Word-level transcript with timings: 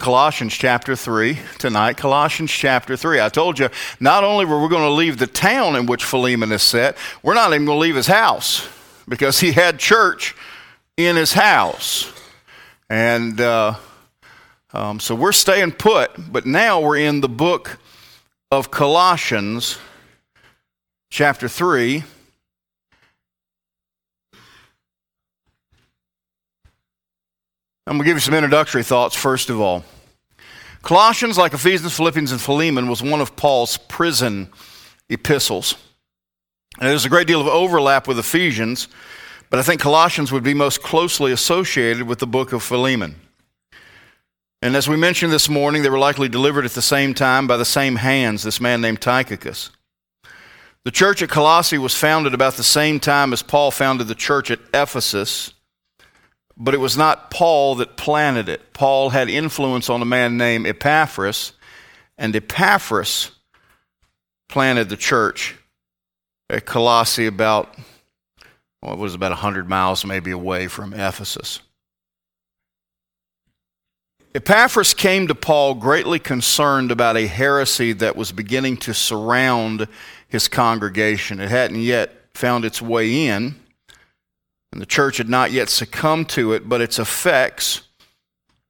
Colossians 0.00 0.54
chapter 0.54 0.96
3 0.96 1.38
tonight. 1.58 1.96
Colossians 1.96 2.50
chapter 2.50 2.96
3. 2.96 3.20
I 3.20 3.28
told 3.28 3.58
you, 3.58 3.68
not 4.00 4.24
only 4.24 4.44
were 4.44 4.60
we 4.60 4.68
going 4.68 4.82
to 4.82 4.90
leave 4.90 5.18
the 5.18 5.26
town 5.26 5.76
in 5.76 5.86
which 5.86 6.02
Philemon 6.04 6.50
is 6.50 6.62
set, 6.62 6.96
we're 7.22 7.34
not 7.34 7.52
even 7.52 7.66
going 7.66 7.76
to 7.76 7.80
leave 7.80 7.94
his 7.94 8.06
house 8.06 8.66
because 9.08 9.38
he 9.38 9.52
had 9.52 9.78
church 9.78 10.34
in 10.96 11.16
his 11.16 11.34
house. 11.34 12.12
And 12.88 13.40
uh, 13.40 13.74
um, 14.72 14.98
so 14.98 15.14
we're 15.14 15.32
staying 15.32 15.72
put, 15.72 16.10
but 16.32 16.46
now 16.46 16.80
we're 16.80 16.96
in 16.96 17.20
the 17.20 17.28
book 17.28 17.78
of 18.50 18.70
Colossians, 18.70 19.78
chapter 21.10 21.46
3. 21.46 22.02
I'm 27.86 27.96
going 27.96 28.04
to 28.04 28.10
give 28.10 28.16
you 28.16 28.20
some 28.20 28.34
introductory 28.34 28.82
thoughts 28.82 29.16
first 29.16 29.50
of 29.50 29.60
all. 29.60 29.84
Colossians, 30.82 31.36
like 31.36 31.52
Ephesians, 31.52 31.94
Philippians, 31.94 32.32
and 32.32 32.40
Philemon, 32.40 32.88
was 32.88 33.02
one 33.02 33.20
of 33.20 33.36
Paul's 33.36 33.76
prison 33.76 34.48
epistles. 35.08 35.74
And 36.78 36.88
there's 36.88 37.04
a 37.04 37.10
great 37.10 37.26
deal 37.26 37.40
of 37.40 37.46
overlap 37.46 38.08
with 38.08 38.18
Ephesians, 38.18 38.88
but 39.50 39.58
I 39.58 39.62
think 39.62 39.80
Colossians 39.80 40.32
would 40.32 40.44
be 40.44 40.54
most 40.54 40.82
closely 40.82 41.32
associated 41.32 42.04
with 42.04 42.18
the 42.18 42.26
book 42.26 42.52
of 42.52 42.62
Philemon. 42.62 43.16
And 44.62 44.76
as 44.76 44.88
we 44.88 44.96
mentioned 44.96 45.32
this 45.32 45.48
morning, 45.48 45.82
they 45.82 45.90
were 45.90 45.98
likely 45.98 46.28
delivered 46.28 46.64
at 46.64 46.72
the 46.72 46.82
same 46.82 47.14
time 47.14 47.46
by 47.46 47.56
the 47.56 47.64
same 47.64 47.96
hands, 47.96 48.42
this 48.42 48.60
man 48.60 48.80
named 48.80 49.00
Tychicus. 49.00 49.70
The 50.84 50.90
church 50.90 51.22
at 51.22 51.28
Colossae 51.28 51.78
was 51.78 51.94
founded 51.94 52.32
about 52.32 52.54
the 52.54 52.62
same 52.62 53.00
time 53.00 53.32
as 53.32 53.42
Paul 53.42 53.70
founded 53.70 54.08
the 54.08 54.14
church 54.14 54.50
at 54.50 54.60
Ephesus 54.72 55.52
but 56.62 56.74
it 56.74 56.78
was 56.78 56.94
not 56.96 57.30
Paul 57.30 57.76
that 57.76 57.96
planted 57.96 58.50
it. 58.50 58.74
Paul 58.74 59.08
had 59.10 59.30
influence 59.30 59.88
on 59.88 60.02
a 60.02 60.04
man 60.04 60.36
named 60.36 60.66
Epaphras, 60.66 61.54
and 62.18 62.36
Epaphras 62.36 63.30
planted 64.50 64.90
the 64.90 64.96
church 64.96 65.56
at 66.50 66.66
Colossae 66.66 67.26
about, 67.26 67.74
well, 68.82 68.92
it 68.92 68.98
was 68.98 69.14
about 69.14 69.30
100 69.30 69.70
miles 69.70 70.04
maybe 70.04 70.30
away 70.30 70.68
from 70.68 70.92
Ephesus. 70.92 71.60
Epaphras 74.34 74.92
came 74.92 75.28
to 75.28 75.34
Paul 75.34 75.74
greatly 75.74 76.18
concerned 76.18 76.92
about 76.92 77.16
a 77.16 77.26
heresy 77.26 77.94
that 77.94 78.16
was 78.16 78.32
beginning 78.32 78.76
to 78.76 78.92
surround 78.92 79.88
his 80.28 80.46
congregation. 80.46 81.40
It 81.40 81.48
hadn't 81.48 81.80
yet 81.80 82.26
found 82.34 82.66
its 82.66 82.82
way 82.82 83.28
in. 83.28 83.59
And 84.72 84.80
the 84.80 84.86
church 84.86 85.16
had 85.16 85.28
not 85.28 85.50
yet 85.50 85.68
succumbed 85.68 86.28
to 86.30 86.52
it, 86.52 86.68
but 86.68 86.80
its 86.80 86.98
effects 86.98 87.82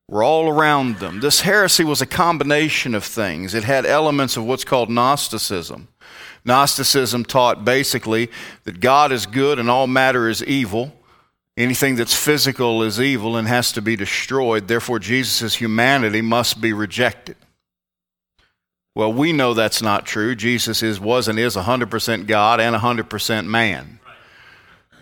were 0.09 0.23
all 0.23 0.49
around 0.49 0.99
them. 0.99 1.21
This 1.21 1.43
heresy 1.43 1.85
was 1.85 2.01
a 2.01 2.07
combination 2.07 2.95
of 2.95 3.05
things. 3.05 3.55
It 3.55 3.65
had 3.65 3.87
elements 3.87 4.37
of 4.37 4.45
what's 4.45 4.65
called 4.65 4.91
Gnosticism. 4.91 5.89
Gnosticism 6.45 7.25
taught 7.25 7.65
basically 7.65 8.31
that 8.65 8.81
God 8.81 9.13
is 9.13 9.27
good 9.27 9.59
and 9.59 9.71
all 9.71 9.87
matter 9.87 10.29
is 10.29 10.43
evil. 10.43 10.93
Anything 11.57 11.97
that's 11.97 12.15
physical 12.15 12.83
is 12.83 13.01
evil 13.01 13.37
and 13.37 13.47
has 13.47 13.71
to 13.73 13.83
be 13.83 13.95
destroyed. 13.95 14.67
Therefore, 14.67 14.99
Jesus' 14.99 15.57
humanity 15.57 16.23
must 16.23 16.61
be 16.61 16.73
rejected. 16.73 17.37
Well, 18.95 19.13
we 19.13 19.33
know 19.33 19.55
that's 19.55 19.83
not 19.83 20.07
true. 20.07 20.35
Jesus 20.35 20.83
is, 20.83 20.99
was, 20.99 21.29
and 21.29 21.39
is 21.39 21.57
100% 21.57 22.27
God 22.27 22.61
and 22.61 22.75
100% 22.75 23.47
man. 23.47 24.00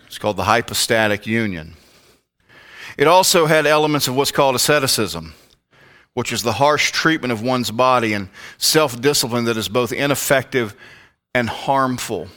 It's 0.09 0.17
called 0.17 0.37
the 0.37 0.45
hypostatic 0.45 1.27
union. 1.27 1.75
It 2.97 3.05
also 3.05 3.45
had 3.45 3.67
elements 3.67 4.07
of 4.07 4.15
what's 4.15 4.31
called 4.31 4.55
asceticism, 4.55 5.35
which 6.15 6.33
is 6.33 6.41
the 6.41 6.53
harsh 6.53 6.89
treatment 6.89 7.31
of 7.31 7.43
one's 7.43 7.69
body 7.69 8.13
and 8.13 8.29
self 8.57 8.99
discipline 8.99 9.45
that 9.45 9.55
is 9.55 9.69
both 9.69 9.93
ineffective 9.93 10.75
and 11.35 11.47
harmful. 11.47 12.27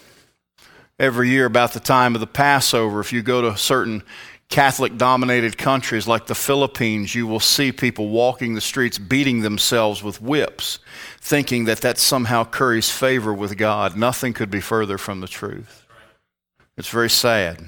Every 0.99 1.31
year, 1.31 1.47
about 1.47 1.73
the 1.73 1.81
time 1.81 2.15
of 2.15 2.21
the 2.21 2.27
Passover, 2.27 3.01
if 3.01 3.11
you 3.11 3.23
go 3.23 3.41
to 3.41 3.57
certain 3.57 4.03
Catholic 4.51 4.99
dominated 4.99 5.57
countries 5.57 6.07
like 6.07 6.27
the 6.27 6.35
Philippines, 6.35 7.15
you 7.15 7.27
will 7.27 7.41
see 7.41 7.73
people 7.73 8.09
walking 8.09 8.53
the 8.53 8.61
streets 8.61 8.99
beating 8.99 9.41
themselves 9.41 10.03
with 10.03 10.21
whips, 10.21 10.79
thinking 11.23 11.65
that 11.65 11.81
that 11.81 11.97
somehow 11.97 12.45
curries 12.45 12.91
favor 12.91 13.33
with 13.33 13.57
God. 13.57 13.97
Nothing 13.97 14.35
could 14.35 14.51
be 14.51 14.61
further 14.61 14.99
from 14.99 15.21
the 15.21 15.27
truth. 15.27 15.82
It's 16.77 16.89
very 16.89 17.11
sad. 17.11 17.65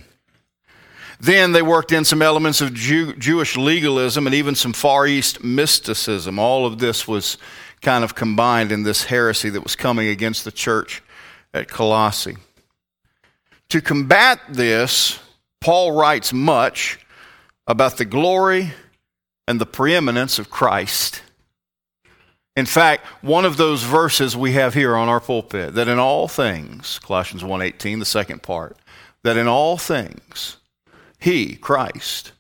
Then 1.21 1.53
they 1.53 1.63
worked 1.63 1.93
in 1.93 2.05
some 2.05 2.23
elements 2.23 2.61
of 2.61 2.75
Jew, 2.75 3.15
Jewish 3.15 3.57
legalism 3.57 4.27
and 4.27 4.35
even 4.35 4.55
some 4.55 4.73
Far 4.73 5.07
East 5.07 5.43
mysticism. 5.45 6.39
All 6.39 6.67
of 6.67 6.79
this 6.79 7.07
was 7.07 7.39
kind 7.81 8.03
of 8.03 8.15
combined 8.15 8.73
in 8.73 8.83
this 8.83 9.05
heresy 9.05 9.51
that 9.51 9.63
was 9.63 9.77
coming 9.77 10.09
against 10.09 10.45
the 10.45 10.53
church 10.53 11.03
at 11.53 11.69
Colossae. 11.69 12.37
To 13.71 13.81
combat 13.81 14.41
this, 14.49 15.19
Paul 15.61 15.93
writes 15.93 16.33
much 16.33 16.99
about 17.67 17.97
the 17.97 18.05
glory 18.05 18.73
and 19.47 19.61
the 19.61 19.67
preeminence 19.67 20.39
of 20.39 20.51
Christ. 20.51 21.23
In 22.57 22.67
fact, 22.67 23.07
one 23.23 23.45
of 23.45 23.57
those 23.57 23.83
verses 23.83 24.37
we 24.37 24.53
have 24.53 24.75
here 24.75 24.95
on 24.95 25.09
our 25.09 25.21
pulpit 25.21 25.75
that 25.75 25.89
in 25.89 25.99
all 25.99 26.29
things, 26.29 26.99
Colossians 27.01 27.43
1:18, 27.43 27.99
the 27.99 28.05
second 28.05 28.43
part, 28.43 28.77
that 29.25 29.37
in 29.37 29.49
all 29.49 29.77
things 29.77 30.59
he, 31.19 31.57
Christ, 31.57 32.33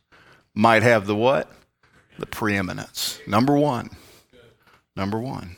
might 0.55 0.83
have 0.83 1.07
the 1.07 1.17
what? 1.17 1.51
The 2.19 2.27
preeminence. 2.27 3.19
Number 3.27 3.57
one. 3.57 3.91
Number 4.95 5.19
one. 5.19 5.57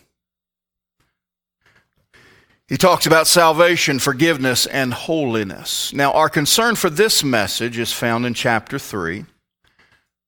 He 2.68 2.76
talks 2.76 3.06
about 3.06 3.26
salvation, 3.26 3.98
forgiveness, 3.98 4.66
and 4.66 4.94
holiness. 4.94 5.92
Now, 5.92 6.12
our 6.12 6.28
concern 6.28 6.74
for 6.74 6.88
this 6.88 7.22
message 7.22 7.78
is 7.78 7.92
found 7.92 8.26
in 8.26 8.34
chapter 8.34 8.78
3 8.78 9.24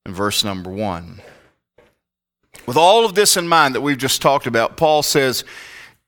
and 0.05 0.15
verse 0.15 0.43
number 0.43 0.69
1. 0.69 1.21
With 2.65 2.77
all 2.77 3.05
of 3.05 3.15
this 3.15 3.35
in 3.35 3.47
mind 3.47 3.75
that 3.75 3.81
we've 3.81 3.97
just 3.97 4.21
talked 4.21 4.45
about, 4.45 4.77
Paul 4.77 5.03
says, 5.03 5.43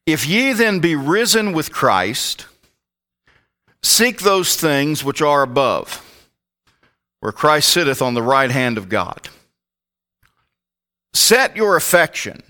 If 0.05 0.27
ye 0.27 0.53
then 0.53 0.79
be 0.79 0.95
risen 0.95 1.53
with 1.53 1.71
Christ, 1.71 2.45
Seek 3.83 4.21
those 4.21 4.55
things 4.55 5.03
which 5.03 5.21
are 5.21 5.41
above, 5.41 6.05
where 7.19 7.31
Christ 7.31 7.69
sitteth 7.69 8.01
on 8.01 8.13
the 8.13 8.21
right 8.21 8.51
hand 8.51 8.77
of 8.77 8.89
God. 8.89 9.29
Set 11.13 11.55
your 11.55 11.75
affection 11.75 12.43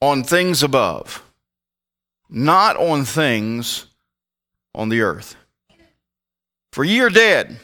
on 0.00 0.22
things 0.22 0.62
above, 0.62 1.22
not 2.28 2.76
on 2.76 3.04
things 3.04 3.86
on 4.74 4.88
the 4.88 5.00
earth. 5.00 5.36
For 6.72 6.84
ye 6.84 7.00
are 7.00 7.10
dead, 7.10 7.46
and 7.48 7.58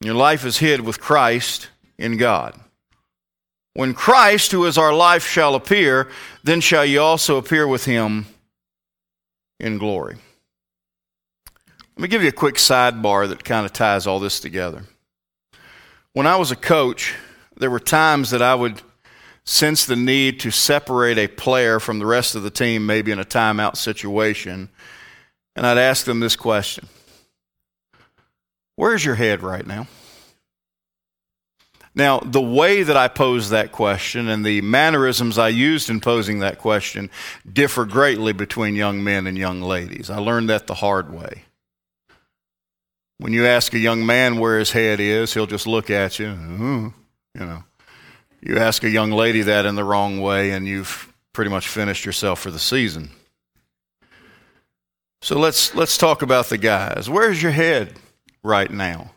your 0.00 0.14
life 0.14 0.44
is 0.44 0.58
hid 0.58 0.80
with 0.80 1.00
Christ 1.00 1.68
in 1.98 2.16
God. 2.16 2.58
When 3.74 3.94
Christ, 3.94 4.50
who 4.52 4.64
is 4.64 4.78
our 4.78 4.92
life, 4.92 5.26
shall 5.26 5.54
appear, 5.54 6.08
then 6.42 6.60
shall 6.60 6.84
ye 6.84 6.98
also 6.98 7.36
appear 7.36 7.66
with 7.66 7.84
him 7.84 8.26
in 9.60 9.78
glory. 9.78 10.16
Let 11.98 12.02
me 12.02 12.08
give 12.10 12.22
you 12.22 12.28
a 12.28 12.32
quick 12.32 12.54
sidebar 12.54 13.28
that 13.28 13.42
kind 13.42 13.66
of 13.66 13.72
ties 13.72 14.06
all 14.06 14.20
this 14.20 14.38
together. 14.38 14.84
When 16.12 16.28
I 16.28 16.36
was 16.36 16.52
a 16.52 16.56
coach, 16.56 17.16
there 17.56 17.72
were 17.72 17.80
times 17.80 18.30
that 18.30 18.40
I 18.40 18.54
would 18.54 18.82
sense 19.42 19.84
the 19.84 19.96
need 19.96 20.38
to 20.40 20.52
separate 20.52 21.18
a 21.18 21.26
player 21.26 21.80
from 21.80 21.98
the 21.98 22.06
rest 22.06 22.36
of 22.36 22.44
the 22.44 22.52
team, 22.52 22.86
maybe 22.86 23.10
in 23.10 23.18
a 23.18 23.24
timeout 23.24 23.76
situation, 23.76 24.68
and 25.56 25.66
I'd 25.66 25.76
ask 25.76 26.04
them 26.06 26.20
this 26.20 26.36
question 26.36 26.86
Where's 28.76 29.04
your 29.04 29.16
head 29.16 29.42
right 29.42 29.66
now? 29.66 29.88
Now, 31.96 32.20
the 32.20 32.40
way 32.40 32.84
that 32.84 32.96
I 32.96 33.08
posed 33.08 33.50
that 33.50 33.72
question 33.72 34.28
and 34.28 34.46
the 34.46 34.60
mannerisms 34.60 35.36
I 35.36 35.48
used 35.48 35.90
in 35.90 35.98
posing 35.98 36.38
that 36.38 36.58
question 36.58 37.10
differ 37.52 37.84
greatly 37.84 38.32
between 38.32 38.76
young 38.76 39.02
men 39.02 39.26
and 39.26 39.36
young 39.36 39.62
ladies. 39.62 40.10
I 40.10 40.18
learned 40.18 40.48
that 40.48 40.68
the 40.68 40.74
hard 40.74 41.12
way. 41.12 41.42
When 43.18 43.32
you 43.32 43.46
ask 43.46 43.74
a 43.74 43.78
young 43.78 44.06
man 44.06 44.38
where 44.38 44.58
his 44.58 44.70
head 44.70 45.00
is, 45.00 45.34
he'll 45.34 45.46
just 45.46 45.66
look 45.66 45.90
at 45.90 46.18
you. 46.18 46.28
Uh-huh, 46.28 46.90
you 47.34 47.40
know, 47.46 47.64
you 48.40 48.58
ask 48.58 48.84
a 48.84 48.90
young 48.90 49.10
lady 49.10 49.42
that 49.42 49.66
in 49.66 49.74
the 49.74 49.84
wrong 49.84 50.20
way, 50.20 50.52
and 50.52 50.66
you've 50.66 51.12
pretty 51.32 51.50
much 51.50 51.68
finished 51.68 52.04
yourself 52.04 52.40
for 52.40 52.50
the 52.50 52.58
season. 52.58 53.10
So 55.20 55.36
let's 55.36 55.74
let's 55.74 55.98
talk 55.98 56.22
about 56.22 56.46
the 56.46 56.58
guys. 56.58 57.10
Where's 57.10 57.42
your 57.42 57.52
head 57.52 57.94
right 58.44 58.70
now? 58.70 59.10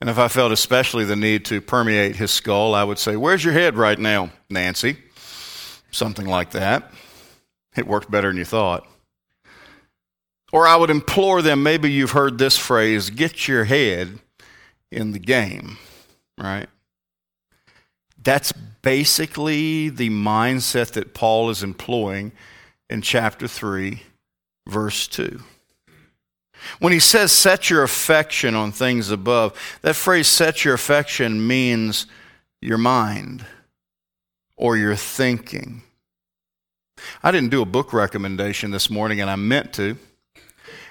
And 0.00 0.08
if 0.08 0.18
I 0.18 0.28
felt 0.28 0.52
especially 0.52 1.04
the 1.04 1.16
need 1.16 1.44
to 1.46 1.60
permeate 1.60 2.16
his 2.16 2.30
skull, 2.30 2.74
I 2.74 2.84
would 2.84 2.98
say, 2.98 3.16
"Where's 3.16 3.42
your 3.42 3.54
head 3.54 3.76
right 3.76 3.98
now, 3.98 4.30
Nancy?" 4.48 4.98
Something 5.90 6.26
like 6.26 6.50
that. 6.52 6.92
It 7.76 7.88
worked 7.88 8.10
better 8.10 8.28
than 8.28 8.36
you 8.36 8.44
thought. 8.44 8.86
Or 10.56 10.66
I 10.66 10.74
would 10.74 10.88
implore 10.88 11.42
them, 11.42 11.62
maybe 11.62 11.92
you've 11.92 12.12
heard 12.12 12.38
this 12.38 12.56
phrase, 12.56 13.10
get 13.10 13.46
your 13.46 13.64
head 13.64 14.20
in 14.90 15.12
the 15.12 15.18
game, 15.18 15.76
right? 16.38 16.66
That's 18.22 18.52
basically 18.80 19.90
the 19.90 20.08
mindset 20.08 20.92
that 20.92 21.12
Paul 21.12 21.50
is 21.50 21.62
employing 21.62 22.32
in 22.88 23.02
chapter 23.02 23.46
3, 23.46 24.00
verse 24.66 25.06
2. 25.08 25.42
When 26.78 26.94
he 26.94 27.00
says 27.00 27.32
set 27.32 27.68
your 27.68 27.82
affection 27.82 28.54
on 28.54 28.72
things 28.72 29.10
above, 29.10 29.52
that 29.82 29.94
phrase 29.94 30.26
set 30.26 30.64
your 30.64 30.72
affection 30.72 31.46
means 31.46 32.06
your 32.62 32.78
mind 32.78 33.44
or 34.56 34.78
your 34.78 34.96
thinking. 34.96 35.82
I 37.22 37.30
didn't 37.30 37.50
do 37.50 37.60
a 37.60 37.66
book 37.66 37.92
recommendation 37.92 38.70
this 38.70 38.88
morning, 38.88 39.20
and 39.20 39.28
I 39.28 39.36
meant 39.36 39.74
to. 39.74 39.98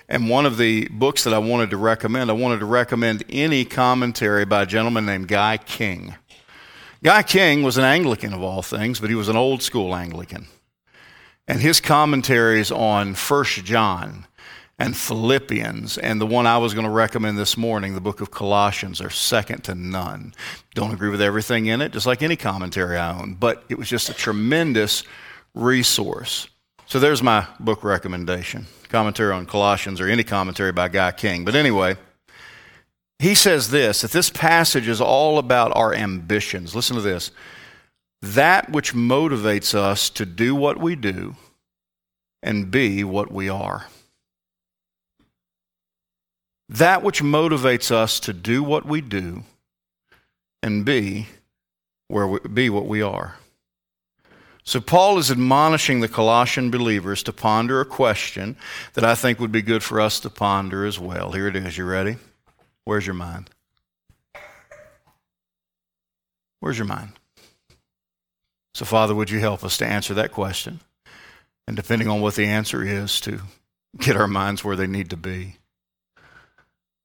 And 0.07 0.30
one 0.30 0.46
of 0.46 0.57
the 0.57 0.88
books 0.90 1.24
that 1.24 1.34
I 1.34 1.40
wanted 1.40 1.72
to 1.72 1.78
recommend, 1.78 2.30
I 2.30 2.34
wanted 2.34 2.60
to 2.60 2.66
recommend 2.66 3.24
any 3.30 3.66
commentary 3.66 4.46
by 4.46 4.62
a 4.62 4.66
gentleman 4.66 5.06
named 5.06 5.28
Guy 5.28 5.57
King. 5.57 6.16
Guy 7.04 7.24
King 7.24 7.63
was 7.63 7.78
an 7.78 7.84
Anglican 7.84 8.34
of 8.34 8.42
all 8.42 8.62
things, 8.62 9.00
but 9.00 9.10
he 9.10 9.16
was 9.16 9.30
an 9.30 9.36
old 9.36 9.63
school 9.63 9.96
Anglican. 9.96 10.48
And 11.48 11.60
his 11.60 11.80
commentaries 11.80 12.72
on 12.72 13.16
First 13.16 13.66
John 13.66 14.25
and 14.78 14.96
Philippians, 14.96 15.98
and 15.98 16.19
the 16.19 16.25
one 16.25 16.46
I 16.46 16.58
was 16.58 16.74
going 16.74 16.86
to 16.86 16.92
recommend 16.92 17.38
this 17.38 17.58
morning, 17.58 17.94
the 17.94 18.01
book 18.01 18.22
of 18.22 18.30
Colossians, 18.30 19.00
are 19.01 19.10
second 19.10 19.63
to 19.66 19.75
none. 19.75 20.34
Don't 20.74 20.94
agree 20.94 21.10
with 21.10 21.22
everything 21.22 21.68
in 21.68 21.81
it, 21.81 21.92
just 21.94 22.06
like 22.06 22.22
any 22.22 22.36
commentary 22.36 22.98
I 22.98 23.18
own, 23.18 23.36
but 23.36 23.63
it 23.69 23.78
was 23.78 23.88
just 23.88 24.10
a 24.10 24.13
tremendous 24.13 25.04
resource. 25.54 26.50
So 26.88 27.00
there's 27.00 27.24
my 27.24 27.48
book 27.60 27.84
recommendation 27.84 28.68
commentary 28.90 29.34
on 29.34 29.46
Colossians 29.46 30.00
or 30.00 30.08
any 30.08 30.24
commentary 30.24 30.72
by 30.72 30.88
Guy 30.88 31.12
King. 31.12 31.46
But 31.46 31.56
anyway, 31.56 31.98
he 33.20 33.36
says 33.36 33.70
this 33.70 34.02
that 34.02 34.12
this 34.12 34.30
passage 34.30 34.88
is 34.88 35.02
all 35.02 35.38
about 35.38 35.76
our 35.76 35.94
ambitions. 35.94 36.76
Listen 36.76 36.96
to 36.96 37.02
this 37.02 37.32
that 38.22 38.72
which 38.72 38.94
motivates 38.94 39.76
us 39.76 40.10
to 40.10 40.26
do 40.26 40.56
what 40.56 40.80
we 40.80 40.96
do 40.96 41.36
and 42.42 42.72
be 42.72 43.04
what 43.04 43.32
we 43.32 43.50
are 43.50 43.88
that 46.70 47.04
which 47.04 47.22
motivates 47.22 47.92
us 47.92 48.20
to 48.20 48.34
do 48.34 48.64
what 48.64 48.86
we 48.86 49.02
do 49.02 49.44
and 50.64 50.84
be 50.86 51.28
where 52.08 52.28
we, 52.28 52.40
be 52.40 52.70
what 52.70 52.88
we 52.88 53.02
are. 53.02 53.38
So 54.65 54.81
Paul 54.81 55.19
is 55.19 55.29
admonishing 55.29 56.00
the 56.00 56.07
Colossian 56.07 56.71
believers 56.71 57.21
to 57.23 57.33
ponder 57.33 57.81
a 57.81 57.85
question 57.85 58.57
that 58.94 59.03
I 59.03 59.13
think 59.13 59.39
would 59.39 59.51
be 59.51 59.62
good 59.62 59.83
for 59.83 60.01
us 60.01 60.19
to 60.21 60.29
ponder 60.29 60.85
as 60.85 61.00
well. 61.00 61.31
Here 61.31 61.47
it 61.47 61.56
is. 61.56 61.77
You 61.77 61.85
ready? 61.85 62.17
Where's 62.83 63.06
your 63.06 63.13
mind? 63.13 63.51
Where's 66.59 66.79
your 66.79 66.88
mind? 66.88 67.12
So 68.73 68.85
Father, 68.85 69.13
would 69.13 69.29
you 69.29 69.39
help 69.39 69.63
us 69.63 69.77
to 69.77 69.85
answer 69.85 70.15
that 70.15 70.31
question? 70.31 70.79
And 71.67 71.77
depending 71.77 72.07
on 72.07 72.21
what 72.21 72.35
the 72.35 72.45
answer 72.45 72.83
is, 72.83 73.19
to 73.21 73.41
get 74.00 74.17
our 74.17 74.27
minds 74.27 74.63
where 74.63 74.75
they 74.75 74.88
need 74.88 75.12
to 75.12 75.17
be. 75.17 75.57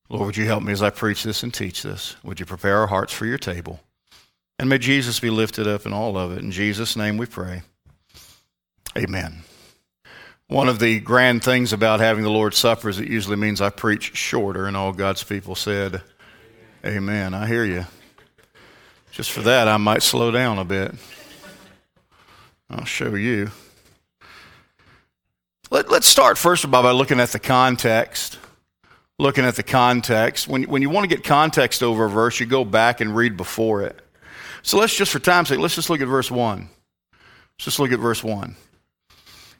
Lord, 0.08 0.26
would 0.26 0.36
you 0.36 0.46
help 0.46 0.62
me 0.62 0.72
as 0.72 0.82
I 0.82 0.90
preach 0.90 1.22
this 1.22 1.42
and 1.42 1.52
teach 1.52 1.82
this? 1.82 2.16
Would 2.24 2.40
you 2.40 2.46
prepare 2.46 2.78
our 2.78 2.86
hearts 2.86 3.12
for 3.12 3.26
your 3.26 3.38
table? 3.38 3.80
And 4.60 4.68
may 4.68 4.76
Jesus 4.76 5.18
be 5.18 5.30
lifted 5.30 5.66
up 5.66 5.86
in 5.86 5.94
all 5.94 6.18
of 6.18 6.32
it. 6.32 6.40
In 6.40 6.50
Jesus' 6.50 6.94
name 6.94 7.16
we 7.16 7.24
pray. 7.24 7.62
Amen. 8.94 9.42
One 10.48 10.68
of 10.68 10.78
the 10.78 11.00
grand 11.00 11.42
things 11.42 11.72
about 11.72 12.00
having 12.00 12.24
the 12.24 12.30
Lord's 12.30 12.58
Supper 12.58 12.90
is 12.90 13.00
it 13.00 13.08
usually 13.08 13.36
means 13.36 13.62
I 13.62 13.70
preach 13.70 14.14
shorter, 14.18 14.66
and 14.66 14.76
all 14.76 14.92
God's 14.92 15.24
people 15.24 15.54
said, 15.54 16.02
Amen. 16.84 17.32
I 17.32 17.46
hear 17.46 17.64
you. 17.64 17.86
Just 19.12 19.30
for 19.32 19.40
that, 19.40 19.66
I 19.66 19.78
might 19.78 20.02
slow 20.02 20.30
down 20.30 20.58
a 20.58 20.64
bit. 20.66 20.94
I'll 22.68 22.84
show 22.84 23.14
you. 23.14 23.52
Let, 25.70 25.90
us 25.90 26.04
start 26.04 26.36
first 26.36 26.64
of 26.64 26.74
all 26.74 26.82
by 26.82 26.90
looking 26.90 27.18
at 27.18 27.30
the 27.30 27.40
context 27.40 28.36
looking 29.16 29.44
at 29.44 29.56
the 29.56 29.62
context. 29.62 30.48
When, 30.48 30.64
when 30.64 30.82
you 30.82 30.90
want 30.90 31.08
to 31.08 31.14
get 31.14 31.24
context 31.24 31.82
over 31.82 32.04
a 32.04 32.10
verse, 32.10 32.40
you 32.40 32.46
go 32.46 32.64
back 32.64 33.00
and 33.00 33.16
read 33.16 33.38
before 33.38 33.82
it. 33.84 34.00
So 34.62 34.78
let's 34.78 34.94
just, 34.94 35.12
for 35.12 35.18
time's 35.18 35.48
sake, 35.48 35.58
let's 35.58 35.74
just 35.74 35.90
look 35.90 36.00
at 36.00 36.08
verse 36.08 36.30
1. 36.30 36.58
Let's 36.60 37.64
just 37.64 37.78
look 37.78 37.92
at 37.92 37.98
verse 37.98 38.22
1. 38.22 38.56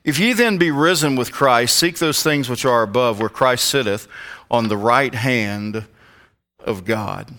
If 0.03 0.19
ye 0.19 0.33
then 0.33 0.57
be 0.57 0.71
risen 0.71 1.17
with 1.17 1.33
Christ, 1.33 1.79
seek 1.79 1.99
those 1.99 2.23
things 2.23 2.49
which 2.49 2.65
are 2.65 2.83
above, 2.83 3.21
where 3.21 3.29
Christ 3.29 3.67
sitteth 3.67 4.09
on 4.51 4.69
the 4.69 4.77
right 4.77 5.15
hand 5.15 5.85
of 6.59 6.85
God. 6.85 7.31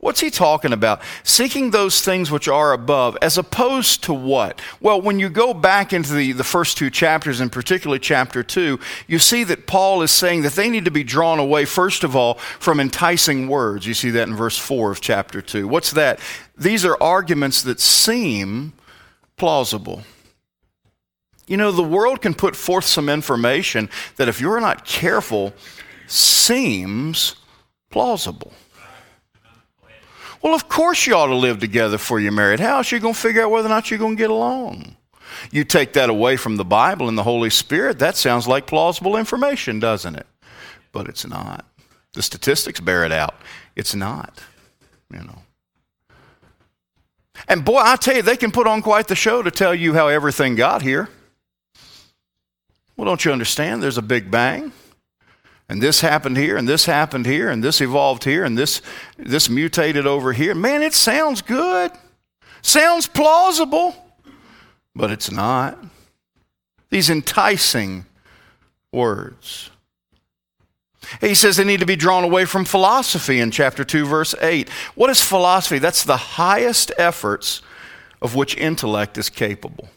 What's 0.00 0.20
he 0.20 0.30
talking 0.30 0.72
about? 0.72 1.02
Seeking 1.24 1.72
those 1.72 2.00
things 2.00 2.30
which 2.30 2.46
are 2.46 2.72
above, 2.72 3.18
as 3.20 3.36
opposed 3.36 4.04
to 4.04 4.14
what? 4.14 4.60
Well, 4.80 5.00
when 5.00 5.18
you 5.18 5.28
go 5.28 5.52
back 5.52 5.92
into 5.92 6.14
the, 6.14 6.30
the 6.30 6.44
first 6.44 6.78
two 6.78 6.88
chapters, 6.88 7.40
and 7.40 7.50
particularly 7.50 7.98
chapter 7.98 8.44
2, 8.44 8.78
you 9.08 9.18
see 9.18 9.42
that 9.44 9.66
Paul 9.66 10.02
is 10.02 10.12
saying 10.12 10.42
that 10.42 10.52
they 10.52 10.70
need 10.70 10.84
to 10.84 10.92
be 10.92 11.02
drawn 11.02 11.40
away, 11.40 11.64
first 11.64 12.04
of 12.04 12.14
all, 12.14 12.34
from 12.34 12.78
enticing 12.78 13.48
words. 13.48 13.88
You 13.88 13.94
see 13.94 14.10
that 14.10 14.28
in 14.28 14.36
verse 14.36 14.56
4 14.56 14.92
of 14.92 15.00
chapter 15.00 15.42
2. 15.42 15.66
What's 15.66 15.90
that? 15.92 16.20
These 16.56 16.84
are 16.84 16.96
arguments 17.02 17.62
that 17.62 17.80
seem 17.80 18.74
plausible. 19.36 20.04
You 21.48 21.56
know, 21.56 21.72
the 21.72 21.82
world 21.82 22.22
can 22.22 22.34
put 22.34 22.54
forth 22.54 22.84
some 22.84 23.08
information 23.08 23.90
that, 24.14 24.28
if 24.28 24.40
you're 24.40 24.60
not 24.60 24.84
careful, 24.84 25.54
seems 26.06 27.34
plausible. 27.90 28.52
Well, 30.42 30.54
of 30.54 30.68
course 30.68 31.06
you 31.06 31.14
ought 31.14 31.26
to 31.26 31.34
live 31.34 31.58
together 31.58 31.98
for 31.98 32.20
your 32.20 32.32
married. 32.32 32.60
How 32.60 32.78
else 32.78 32.92
are 32.92 32.96
you 32.96 33.02
going 33.02 33.14
to 33.14 33.20
figure 33.20 33.42
out 33.42 33.50
whether 33.50 33.66
or 33.66 33.70
not 33.70 33.90
you're 33.90 33.98
going 33.98 34.16
to 34.16 34.22
get 34.22 34.30
along? 34.30 34.96
You 35.50 35.64
take 35.64 35.92
that 35.94 36.10
away 36.10 36.36
from 36.36 36.56
the 36.56 36.64
Bible 36.64 37.08
and 37.08 37.18
the 37.18 37.22
Holy 37.22 37.50
Spirit, 37.50 37.98
that 37.98 38.16
sounds 38.16 38.48
like 38.48 38.66
plausible 38.66 39.16
information, 39.16 39.78
doesn't 39.80 40.16
it? 40.16 40.26
But 40.92 41.08
it's 41.08 41.26
not. 41.26 41.64
The 42.14 42.22
statistics 42.22 42.80
bear 42.80 43.04
it 43.04 43.12
out. 43.12 43.34
It's 43.76 43.94
not, 43.94 44.40
you 45.12 45.20
know. 45.20 45.42
And 47.46 47.64
boy, 47.64 47.78
I 47.78 47.96
tell 47.96 48.16
you, 48.16 48.22
they 48.22 48.36
can 48.36 48.50
put 48.50 48.66
on 48.66 48.82
quite 48.82 49.06
the 49.06 49.14
show 49.14 49.42
to 49.42 49.50
tell 49.50 49.74
you 49.74 49.94
how 49.94 50.08
everything 50.08 50.54
got 50.54 50.82
here. 50.82 51.08
Well, 52.96 53.06
don't 53.06 53.24
you 53.24 53.30
understand? 53.30 53.82
There's 53.82 53.98
a 53.98 54.02
big 54.02 54.30
bang 54.30 54.72
and 55.68 55.82
this 55.82 56.00
happened 56.00 56.36
here 56.36 56.56
and 56.56 56.68
this 56.68 56.86
happened 56.86 57.26
here 57.26 57.50
and 57.50 57.62
this 57.62 57.80
evolved 57.80 58.24
here 58.24 58.44
and 58.44 58.56
this 58.56 58.80
this 59.18 59.50
mutated 59.50 60.06
over 60.06 60.32
here. 60.32 60.54
Man 60.54 60.82
it 60.82 60.94
sounds 60.94 61.42
good. 61.42 61.92
Sounds 62.62 63.06
plausible. 63.06 63.94
But 64.94 65.10
it's 65.10 65.30
not. 65.30 65.78
These 66.90 67.10
enticing 67.10 68.06
words. 68.92 69.70
He 71.20 71.34
says 71.34 71.56
they 71.56 71.64
need 71.64 71.80
to 71.80 71.86
be 71.86 71.96
drawn 71.96 72.24
away 72.24 72.44
from 72.44 72.64
philosophy 72.64 73.40
in 73.40 73.50
chapter 73.50 73.84
2 73.84 74.06
verse 74.06 74.34
8 74.40 74.68
what 74.94 75.10
is 75.10 75.22
philosophy? 75.22 75.78
That's 75.78 76.04
the 76.04 76.16
highest 76.16 76.92
efforts 76.96 77.62
of 78.20 78.34
which 78.34 78.56
intellect 78.56 79.18
is 79.18 79.28
capable 79.30 79.88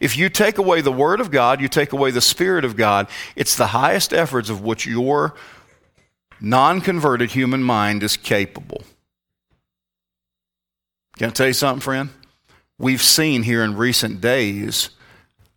if 0.00 0.16
you 0.16 0.28
take 0.28 0.58
away 0.58 0.80
the 0.80 0.92
Word 0.92 1.20
of 1.20 1.30
God, 1.30 1.60
you 1.60 1.68
take 1.68 1.92
away 1.92 2.10
the 2.10 2.20
Spirit 2.20 2.64
of 2.64 2.76
God, 2.76 3.08
it's 3.36 3.56
the 3.56 3.68
highest 3.68 4.12
efforts 4.12 4.50
of 4.50 4.62
which 4.62 4.86
your 4.86 5.34
non 6.40 6.80
converted 6.80 7.32
human 7.32 7.62
mind 7.62 8.02
is 8.02 8.16
capable. 8.16 8.82
Can 11.16 11.28
I 11.28 11.32
tell 11.32 11.46
you 11.46 11.52
something, 11.52 11.80
friend? 11.80 12.10
We've 12.78 13.02
seen 13.02 13.44
here 13.44 13.62
in 13.62 13.76
recent 13.76 14.20
days 14.20 14.90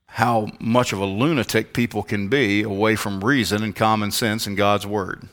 how 0.08 0.48
much 0.60 0.94
of 0.94 1.00
a 1.00 1.06
lunatic 1.06 1.74
people 1.74 2.04
can 2.04 2.28
be 2.30 2.62
away 2.64 2.96
from 2.96 3.24
reason 3.24 3.64
and 3.64 3.76
common 3.76 4.12
sense 4.12 4.48
and 4.48 4.56
God's 4.56 4.86
Word. 4.86 5.28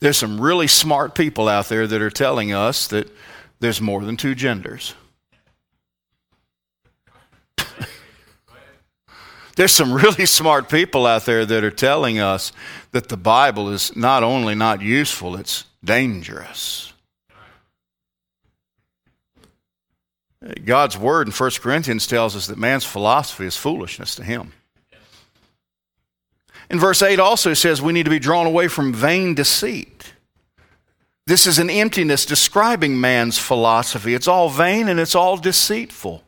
There's 0.00 0.18
some 0.18 0.40
really 0.40 0.66
smart 0.66 1.14
people 1.14 1.48
out 1.48 1.68
there 1.68 1.86
that 1.86 2.02
are 2.02 2.10
telling 2.10 2.52
us 2.52 2.86
that 2.88 3.10
there's 3.60 3.80
more 3.80 4.02
than 4.02 4.16
two 4.16 4.34
genders. 4.34 4.94
There's 9.56 9.72
some 9.72 9.92
really 9.92 10.26
smart 10.26 10.68
people 10.68 11.06
out 11.06 11.24
there 11.24 11.44
that 11.46 11.64
are 11.64 11.70
telling 11.70 12.18
us 12.18 12.52
that 12.92 13.08
the 13.08 13.16
Bible 13.16 13.70
is 13.70 13.96
not 13.96 14.22
only 14.22 14.54
not 14.54 14.82
useful, 14.82 15.36
it's 15.36 15.64
dangerous. 15.82 16.92
God's 20.64 20.98
word 20.98 21.26
in 21.26 21.32
1 21.32 21.50
Corinthians 21.62 22.06
tells 22.06 22.36
us 22.36 22.46
that 22.46 22.58
man's 22.58 22.84
philosophy 22.84 23.46
is 23.46 23.56
foolishness 23.56 24.14
to 24.16 24.24
him. 24.24 24.52
In 26.68 26.78
verse 26.78 27.00
8 27.00 27.18
also 27.18 27.54
says 27.54 27.80
we 27.80 27.92
need 27.92 28.04
to 28.04 28.10
be 28.10 28.18
drawn 28.18 28.46
away 28.46 28.68
from 28.68 28.92
vain 28.92 29.34
deceit. 29.34 30.12
This 31.26 31.46
is 31.46 31.58
an 31.58 31.70
emptiness 31.70 32.26
describing 32.26 33.00
man's 33.00 33.38
philosophy. 33.38 34.14
It's 34.14 34.28
all 34.28 34.50
vain 34.50 34.88
and 34.88 35.00
it's 35.00 35.14
all 35.14 35.36
deceitful. 35.36 36.22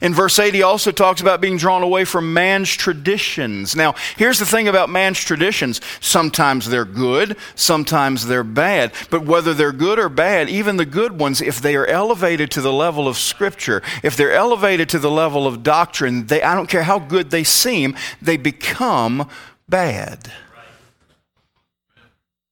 In 0.00 0.14
verse 0.14 0.38
8, 0.38 0.54
he 0.54 0.62
also 0.62 0.92
talks 0.92 1.20
about 1.20 1.40
being 1.40 1.56
drawn 1.56 1.82
away 1.82 2.04
from 2.04 2.32
man's 2.32 2.70
traditions. 2.74 3.76
Now, 3.76 3.94
here's 4.16 4.38
the 4.38 4.46
thing 4.46 4.68
about 4.68 4.88
man's 4.88 5.18
traditions 5.18 5.80
sometimes 6.00 6.68
they're 6.68 6.84
good, 6.84 7.36
sometimes 7.54 8.26
they're 8.26 8.44
bad. 8.44 8.92
But 9.10 9.24
whether 9.24 9.54
they're 9.54 9.72
good 9.72 9.98
or 9.98 10.08
bad, 10.08 10.48
even 10.48 10.76
the 10.76 10.86
good 10.86 11.18
ones, 11.18 11.40
if 11.40 11.60
they 11.60 11.76
are 11.76 11.86
elevated 11.86 12.50
to 12.52 12.60
the 12.60 12.72
level 12.72 13.08
of 13.08 13.16
Scripture, 13.16 13.82
if 14.02 14.16
they're 14.16 14.32
elevated 14.32 14.88
to 14.90 14.98
the 14.98 15.10
level 15.10 15.46
of 15.46 15.62
doctrine, 15.62 16.26
they, 16.26 16.42
I 16.42 16.54
don't 16.54 16.68
care 16.68 16.84
how 16.84 16.98
good 16.98 17.30
they 17.30 17.44
seem, 17.44 17.96
they 18.22 18.36
become 18.36 19.28
bad. 19.68 20.32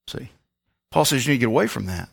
See? 0.06 0.30
Paul 0.90 1.04
says 1.04 1.26
you 1.26 1.32
need 1.32 1.38
to 1.38 1.40
get 1.40 1.48
away 1.48 1.66
from 1.66 1.86
that. 1.86 2.08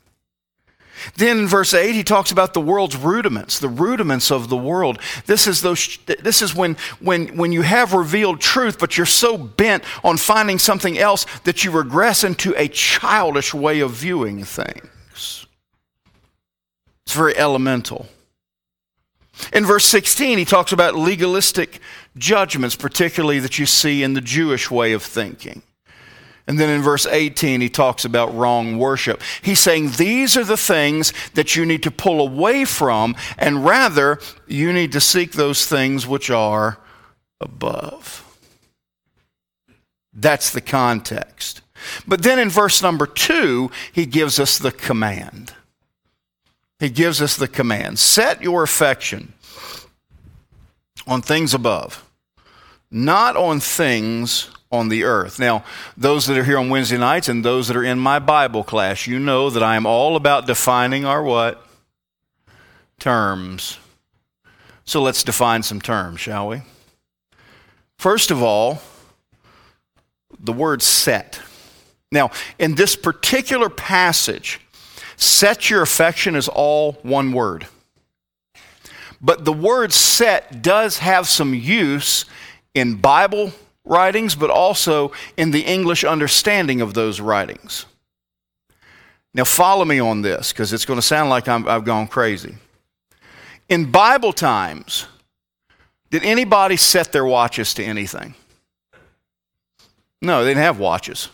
Then 1.15 1.39
in 1.39 1.47
verse 1.47 1.73
8, 1.73 1.93
he 1.93 2.03
talks 2.03 2.31
about 2.31 2.53
the 2.53 2.61
world's 2.61 2.95
rudiments, 2.95 3.59
the 3.59 3.69
rudiments 3.69 4.31
of 4.31 4.49
the 4.49 4.57
world. 4.57 4.99
This 5.25 5.47
is, 5.47 5.61
those, 5.61 5.97
this 6.05 6.41
is 6.41 6.55
when, 6.55 6.75
when, 6.99 7.37
when 7.37 7.51
you 7.51 7.61
have 7.61 7.93
revealed 7.93 8.41
truth, 8.41 8.79
but 8.79 8.97
you're 8.97 9.05
so 9.05 9.37
bent 9.37 9.83
on 10.03 10.17
finding 10.17 10.59
something 10.59 10.97
else 10.97 11.25
that 11.43 11.63
you 11.63 11.71
regress 11.71 12.23
into 12.23 12.53
a 12.57 12.67
childish 12.67 13.53
way 13.53 13.79
of 13.79 13.91
viewing 13.91 14.43
things. 14.43 15.45
It's 17.05 17.15
very 17.15 17.37
elemental. 17.37 18.07
In 19.53 19.65
verse 19.65 19.85
16, 19.85 20.37
he 20.37 20.45
talks 20.45 20.71
about 20.71 20.95
legalistic 20.95 21.79
judgments, 22.17 22.75
particularly 22.75 23.39
that 23.39 23.59
you 23.59 23.65
see 23.65 24.01
in 24.01 24.13
the 24.13 24.21
Jewish 24.21 24.71
way 24.71 24.93
of 24.93 25.03
thinking. 25.03 25.61
And 26.47 26.59
then 26.59 26.69
in 26.69 26.81
verse 26.81 27.07
18, 27.07 27.61
he 27.61 27.69
talks 27.69 28.05
about 28.05 28.35
wrong 28.35 28.77
worship. 28.77 29.21
He's 29.41 29.59
saying 29.59 29.91
these 29.91 30.37
are 30.37 30.43
the 30.43 30.57
things 30.57 31.11
that 31.33 31.55
you 31.55 31.65
need 31.65 31.81
to 31.83 31.91
pull 31.91 32.21
away 32.21 32.65
from, 32.65 33.15
and 33.37 33.65
rather, 33.65 34.19
you 34.47 34.71
need 34.71 34.91
to 34.91 35.01
seek 35.01 35.31
those 35.31 35.65
things 35.65 36.05
which 36.05 36.29
are 36.29 36.77
above. 37.41 38.21
That's 40.13 40.51
the 40.51 40.61
context. 40.61 41.61
But 42.07 42.23
then 42.23 42.39
in 42.39 42.49
verse 42.49 42.81
number 42.81 43.05
two, 43.05 43.71
he 43.91 44.05
gives 44.05 44.39
us 44.39 44.57
the 44.57 44.71
command. 44.71 45.53
He 46.79 46.89
gives 46.89 47.21
us 47.21 47.35
the 47.35 47.47
command 47.47 47.99
set 47.99 48.41
your 48.41 48.63
affection 48.63 49.33
on 51.07 51.21
things 51.21 51.53
above, 51.53 52.07
not 52.91 53.35
on 53.35 53.59
things 53.59 54.49
on 54.75 54.89
the 54.89 55.03
earth. 55.03 55.39
Now, 55.39 55.63
those 55.97 56.25
that 56.27 56.37
are 56.37 56.43
here 56.43 56.57
on 56.57 56.69
Wednesday 56.69 56.97
nights 56.97 57.29
and 57.29 57.43
those 57.43 57.67
that 57.67 57.77
are 57.77 57.83
in 57.83 57.99
my 57.99 58.19
Bible 58.19 58.63
class, 58.63 59.07
you 59.07 59.19
know 59.19 59.49
that 59.49 59.63
I 59.63 59.75
am 59.75 59.85
all 59.85 60.15
about 60.15 60.47
defining 60.47 61.05
our 61.05 61.23
what? 61.23 61.65
Terms. 62.99 63.77
So 64.85 65.01
let's 65.01 65.23
define 65.23 65.63
some 65.63 65.81
terms, 65.81 66.19
shall 66.19 66.47
we? 66.47 66.61
First 67.97 68.29
of 68.29 68.43
all, 68.43 68.81
the 70.39 70.53
word 70.53 70.81
set. 70.81 71.39
Now, 72.11 72.31
in 72.59 72.75
this 72.75 72.95
particular 72.95 73.69
passage, 73.69 74.59
set 75.17 75.69
your 75.69 75.81
affection 75.81 76.35
is 76.35 76.47
all 76.47 76.93
one 77.01 77.33
word. 77.33 77.67
But 79.21 79.43
the 79.43 79.53
word 79.53 79.91
set 79.91 80.61
does 80.61 80.99
have 80.99 81.27
some 81.27 81.53
use 81.53 82.25
in 82.75 82.95
Bible 82.95 83.53
writings, 83.85 84.35
but 84.35 84.49
also 84.49 85.11
in 85.37 85.51
the 85.51 85.61
English 85.61 86.03
understanding 86.03 86.81
of 86.81 86.93
those 86.93 87.21
writings. 87.21 87.85
Now, 89.33 89.43
follow 89.43 89.85
me 89.85 89.99
on 89.99 90.21
this 90.21 90.51
because 90.51 90.73
it's 90.73 90.85
going 90.85 90.97
to 90.97 91.05
sound 91.05 91.29
like 91.29 91.47
i 91.47 91.59
have 91.59 91.83
gone 91.83 92.07
crazy. 92.07 92.55
In 93.67 93.91
Bible 93.91 94.31
times, 94.31 95.07
did 96.09 96.23
anybody 96.23 96.77
set 96.77 97.11
their 97.11 97.25
watches 97.25 97.73
to 97.73 97.83
anything? 97.83 98.35
No, 100.21 100.43
they 100.43 100.51
didn't 100.51 100.63
have 100.63 100.79
watches. 100.79 101.29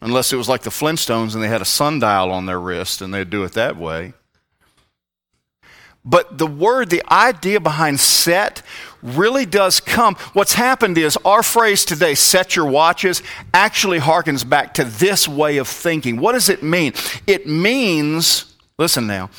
Unless 0.00 0.32
it 0.32 0.36
was 0.36 0.48
like 0.48 0.62
the 0.62 0.70
Flintstones 0.70 1.34
and 1.34 1.42
they 1.42 1.48
had 1.48 1.62
a 1.62 1.66
sundial 1.66 2.32
on 2.32 2.46
their 2.46 2.60
wrist 2.60 3.00
and 3.00 3.14
they'd 3.14 3.30
do 3.30 3.44
it 3.44 3.52
that 3.52 3.76
way. 3.76 4.12
But 6.08 6.38
the 6.38 6.46
word, 6.46 6.88
the 6.88 7.02
idea 7.12 7.58
behind 7.58 7.98
set 7.98 8.62
really 9.02 9.44
does 9.44 9.80
come. 9.80 10.14
What's 10.34 10.52
happened 10.52 10.96
is 10.98 11.18
our 11.24 11.42
phrase 11.42 11.84
today, 11.84 12.14
set 12.14 12.54
your 12.54 12.66
watches, 12.66 13.24
actually 13.52 13.98
harkens 13.98 14.48
back 14.48 14.74
to 14.74 14.84
this 14.84 15.26
way 15.26 15.56
of 15.56 15.66
thinking. 15.66 16.18
What 16.18 16.32
does 16.32 16.48
it 16.48 16.62
mean? 16.62 16.92
It 17.26 17.48
means, 17.48 18.54
listen 18.78 19.08
now, 19.08 19.30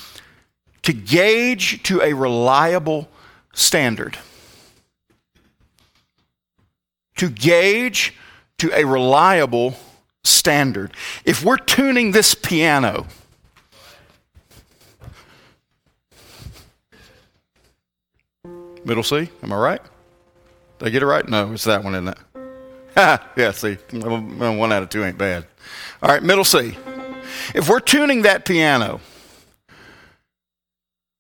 to 0.83 0.91
gauge 0.91 1.81
to 1.83 2.01
a 2.01 2.13
reliable 2.13 3.09
standard. 3.53 4.17
To 7.15 7.29
gauge 7.29 8.13
to 8.57 8.71
a 8.73 8.83
reliable 8.83 9.75
standard. 10.23 10.91
If 11.23 11.43
we're 11.43 11.57
tuning 11.57 12.11
this 12.11 12.35
piano, 12.35 13.07
Middle 18.87 19.03
C, 19.03 19.29
am 19.43 19.51
I 19.51 19.57
right? 19.57 19.81
Did 20.79 20.87
I 20.87 20.89
get 20.91 21.03
it 21.03 21.07
right? 21.07 21.27
No, 21.27 21.51
it's 21.51 21.65
that 21.65 21.83
one, 21.83 21.93
isn't 21.93 22.07
it? 22.07 22.17
yeah, 23.35 23.51
see, 23.51 23.73
one 23.91 24.71
out 24.71 24.81
of 24.81 24.87
two 24.89 25.03
ain't 25.03 25.17
bad. 25.17 25.45
All 26.01 26.09
right, 26.09 26.23
middle 26.23 26.45
C. 26.45 26.77
If 27.53 27.67
we're 27.67 27.81
tuning 27.81 28.21
that 28.21 28.45
piano, 28.45 29.01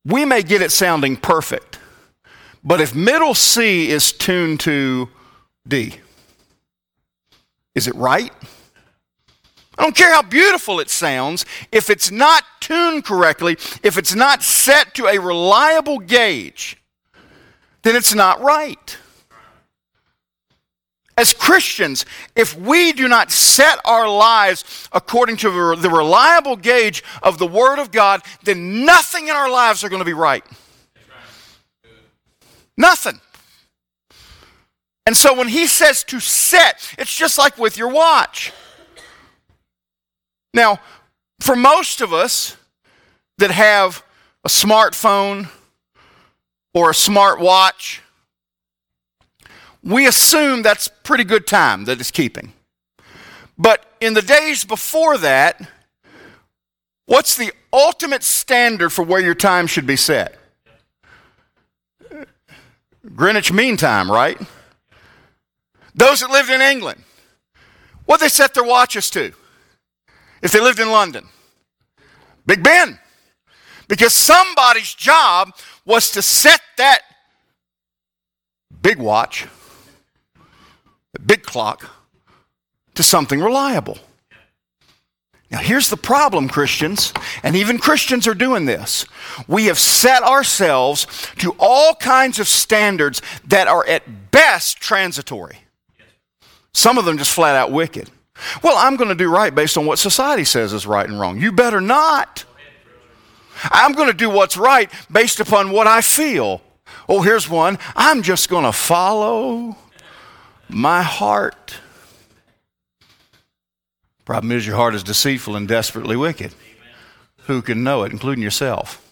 we 0.05 0.23
may 0.23 0.43
get 0.43 0.61
it 0.61 0.71
sounding 0.71 1.17
perfect. 1.17 1.77
But 2.63 2.79
if 2.79 2.95
middle 2.95 3.35
C 3.35 3.89
is 3.89 4.13
tuned 4.13 4.61
to 4.61 5.09
D, 5.67 5.99
is 7.75 7.85
it 7.85 7.95
right? 7.95 8.31
I 9.77 9.83
don't 9.83 9.95
care 9.95 10.13
how 10.13 10.21
beautiful 10.21 10.79
it 10.79 10.89
sounds, 10.89 11.45
if 11.73 11.89
it's 11.89 12.11
not 12.11 12.45
tuned 12.61 13.03
correctly, 13.03 13.57
if 13.83 13.97
it's 13.97 14.15
not 14.15 14.41
set 14.41 14.93
to 14.93 15.07
a 15.07 15.19
reliable 15.19 15.99
gauge, 15.99 16.77
then 17.87 17.95
it's 17.95 18.13
not 18.13 18.41
right. 18.41 18.97
As 21.17 21.33
Christians, 21.33 22.05
if 22.35 22.53
we 22.59 22.91
do 22.91 23.07
not 23.07 23.31
set 23.31 23.79
our 23.85 24.09
lives 24.09 24.89
according 24.91 25.37
to 25.37 25.75
the 25.75 25.89
reliable 25.89 26.57
gauge 26.57 27.01
of 27.23 27.37
the 27.37 27.47
Word 27.47 27.79
of 27.79 27.91
God, 27.91 28.21
then 28.43 28.83
nothing 28.83 29.29
in 29.29 29.35
our 29.35 29.49
lives 29.49 29.85
are 29.85 29.89
going 29.89 30.01
to 30.01 30.05
be 30.05 30.13
right. 30.13 30.43
Nothing. 32.77 33.21
And 35.05 35.15
so 35.15 35.33
when 35.33 35.47
he 35.47 35.65
says 35.65 36.03
to 36.03 36.19
set, 36.19 36.93
it's 36.99 37.15
just 37.15 37.37
like 37.37 37.57
with 37.57 37.77
your 37.77 37.87
watch. 37.87 38.51
Now, 40.53 40.81
for 41.39 41.55
most 41.55 42.01
of 42.01 42.11
us 42.11 42.57
that 43.37 43.49
have 43.49 44.03
a 44.43 44.49
smartphone 44.49 45.49
or 46.77 46.91
a 46.91 46.93
smart 46.93 47.39
watch, 47.39 48.03
we 49.83 50.05
assume 50.05 50.61
that's 50.61 50.87
pretty 50.87 51.23
good 51.23 51.47
time 51.47 51.85
that 51.85 51.99
it's 51.99 52.11
keeping. 52.11 52.53
But 53.57 53.83
in 53.99 54.13
the 54.13 54.21
days 54.21 54.63
before 54.63 55.17
that, 55.17 55.67
what's 57.07 57.35
the 57.35 57.51
ultimate 57.73 58.21
standard 58.21 58.91
for 58.91 59.03
where 59.03 59.19
your 59.19 59.33
time 59.33 59.65
should 59.65 59.87
be 59.87 59.95
set? 59.95 60.37
Greenwich 63.15 63.51
Mean 63.51 63.75
Time, 63.75 64.11
right? 64.11 64.39
Those 65.95 66.19
that 66.19 66.29
lived 66.29 66.51
in 66.51 66.61
England, 66.61 67.01
what 68.05 68.19
they 68.19 68.29
set 68.29 68.53
their 68.53 68.63
watches 68.63 69.09
to? 69.11 69.33
If 70.43 70.51
they 70.51 70.59
lived 70.59 70.79
in 70.79 70.91
London, 70.91 71.27
Big 72.45 72.61
Ben. 72.61 72.99
Because 73.87 74.13
somebody's 74.13 74.93
job 74.93 75.53
was 75.87 76.11
to 76.11 76.21
set 76.21 76.61
that 76.77 76.99
big 78.81 78.99
watch, 78.99 79.47
big 81.25 81.41
clock, 81.41 81.89
to 82.93 83.01
something 83.01 83.39
reliable. 83.39 83.97
Now, 85.49 85.59
here's 85.59 85.89
the 85.89 85.97
problem, 85.97 86.49
Christians, 86.49 87.13
and 87.41 87.55
even 87.55 87.77
Christians 87.77 88.27
are 88.27 88.33
doing 88.33 88.65
this. 88.65 89.05
We 89.47 89.67
have 89.67 89.79
set 89.79 90.21
ourselves 90.21 91.07
to 91.37 91.55
all 91.57 91.95
kinds 91.95 92.37
of 92.37 92.49
standards 92.49 93.21
that 93.45 93.69
are 93.69 93.87
at 93.87 94.29
best 94.29 94.81
transitory. 94.81 95.59
Some 96.73 96.97
of 96.97 97.05
them 97.05 97.17
just 97.17 97.31
flat 97.31 97.55
out 97.55 97.71
wicked. 97.71 98.09
Well, 98.61 98.75
I'm 98.77 98.97
going 98.97 99.09
to 99.09 99.15
do 99.15 99.31
right 99.31 99.55
based 99.55 99.77
on 99.77 99.85
what 99.85 99.99
society 99.99 100.43
says 100.43 100.73
is 100.73 100.85
right 100.85 101.07
and 101.09 101.17
wrong. 101.17 101.39
You 101.39 101.53
better 101.53 101.79
not. 101.79 102.43
I'm 103.63 103.93
going 103.93 104.07
to 104.07 104.13
do 104.13 104.29
what's 104.29 104.57
right 104.57 104.91
based 105.11 105.39
upon 105.39 105.71
what 105.71 105.87
I 105.87 106.01
feel. 106.01 106.61
Oh, 107.09 107.21
here's 107.21 107.49
one. 107.49 107.77
I'm 107.95 108.21
just 108.21 108.49
going 108.49 108.63
to 108.63 108.71
follow 108.71 109.75
my 110.69 111.01
heart. 111.01 111.79
Problem 114.25 114.51
is, 114.51 114.67
your 114.67 114.75
heart 114.75 114.93
is 114.93 115.03
deceitful 115.03 115.55
and 115.55 115.67
desperately 115.67 116.17
wicked. 116.17 116.53
Who 117.43 117.61
can 117.61 117.83
know 117.83 118.03
it, 118.03 118.11
including 118.11 118.43
yourself? 118.43 119.03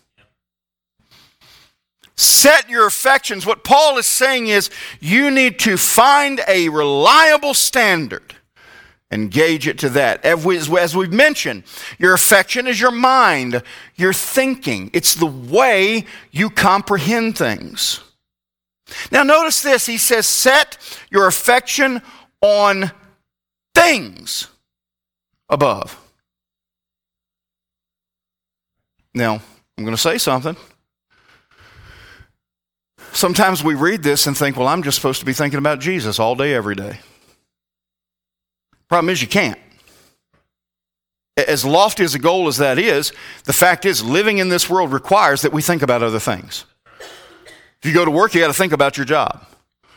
Set 2.18 2.70
your 2.70 2.86
affections. 2.86 3.46
What 3.46 3.64
Paul 3.64 3.98
is 3.98 4.06
saying 4.06 4.48
is 4.48 4.70
you 5.00 5.32
need 5.32 5.60
to 5.60 5.78
find 5.78 6.42
a 6.48 6.70
reliable 6.70 7.54
standard 7.54 8.36
and 9.12 9.30
gauge 9.32 9.68
it 9.68 9.78
to 9.80 9.90
that. 9.90 10.26
As 10.26 10.96
we've 10.96 11.14
mentioned, 11.14 11.64
your 12.00 12.14
affection 12.14 12.68
is 12.68 12.80
your 12.80 12.92
mind, 12.92 13.62
your 13.96 14.14
thinking. 14.14 14.90
It's 14.94 15.14
the 15.14 15.26
way 15.26 16.06
you 16.32 16.50
comprehend 16.50 17.38
things. 17.38 18.02
Now, 19.12 19.24
notice 19.24 19.62
this. 19.62 19.86
He 19.86 19.98
says, 19.98 20.28
set 20.28 20.78
your 21.10 21.28
affection 21.28 22.02
on 22.42 22.92
things 23.74 24.48
above. 25.50 26.00
Now, 29.14 29.42
I'm 29.78 29.84
going 29.84 29.96
to 29.96 30.02
say 30.02 30.18
something. 30.18 30.56
Sometimes 33.14 33.64
we 33.64 33.76
read 33.76 34.04
this 34.04 34.28
and 34.28 34.38
think, 34.38 34.58
well, 34.58 34.68
I'm 34.68 34.84
just 34.84 34.98
supposed 34.98 35.20
to 35.22 35.26
be 35.26 35.34
thinking 35.34 35.58
about 35.58 35.80
Jesus 35.80 36.20
all 36.20 36.36
day, 36.36 36.54
every 36.54 36.76
day. 36.76 37.00
Problem 38.90 39.10
is, 39.10 39.22
you 39.22 39.28
can't. 39.28 39.60
As 41.38 41.66
lofty 41.66 42.04
as 42.04 42.16
a 42.16 42.20
goal 42.20 42.48
as 42.48 42.58
that 42.58 42.80
is, 42.80 43.12
the 43.44 43.54
fact 43.54 43.86
is, 43.86 44.04
living 44.04 44.38
in 44.38 44.50
this 44.50 44.70
world 44.70 44.94
requires 44.94 45.42
that 45.42 45.52
we 45.52 45.62
think 45.62 45.82
about 45.82 46.02
other 46.02 46.20
things. 46.20 46.66
If 47.00 47.90
you 47.90 47.94
go 47.94 48.06
to 48.06 48.12
work, 48.12 48.34
you 48.34 48.42
got 48.42 48.48
to 48.48 48.54
think 48.54 48.74
about 48.74 48.98
your 48.98 49.06
job. 49.06 49.46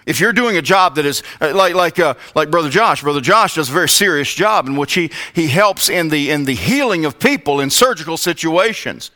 If 0.05 0.21
you're 0.21 0.33
doing 0.33 0.57
a 0.57 0.63
job 0.63 0.95
that 0.97 1.05
is 1.05 1.23
uh, 1.41 1.55
like 1.55 1.75
like 1.75 1.99
uh, 1.99 2.15
like 2.35 2.51
Brother 2.51 2.71
Josh, 2.71 3.03
Brother 3.03 3.21
Josh 3.21 3.57
does 3.57 3.69
a 3.69 3.73
very 3.73 3.91
serious 3.91 4.33
job 4.33 4.67
in 4.67 4.75
which 4.75 4.95
he 4.95 5.11
he 5.35 5.49
helps 5.49 5.91
in 5.91 6.09
the 6.09 6.31
in 6.31 6.45
the 6.45 6.55
healing 6.55 7.05
of 7.05 7.19
people 7.19 7.61
in 7.61 7.69
surgical 7.69 8.17
situations. 8.17 9.11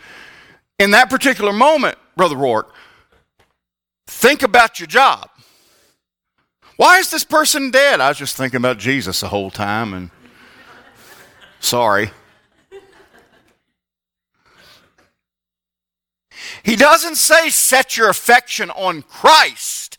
In 0.79 0.91
that 0.91 1.09
particular 1.09 1.53
moment, 1.53 1.97
Brother 2.15 2.37
Rourke, 2.37 2.75
Think 4.13 4.43
about 4.43 4.79
your 4.79 4.87
job. 4.87 5.31
Why 6.83 6.99
is 6.99 7.13
this 7.13 7.23
person 7.23 7.71
dead? 7.71 8.01
I 8.01 8.09
was 8.09 8.19
just 8.19 8.37
thinking 8.37 8.57
about 8.57 8.77
Jesus 8.77 9.21
the 9.21 9.29
whole 9.29 9.53
time 9.53 9.95
and 9.95 10.11
sorry. 11.61 12.11
He 16.65 16.75
doesn't 16.75 17.15
say 17.15 17.51
set 17.51 17.97
your 17.97 18.09
affection 18.09 18.71
on 18.71 19.03
Christ. 19.03 19.99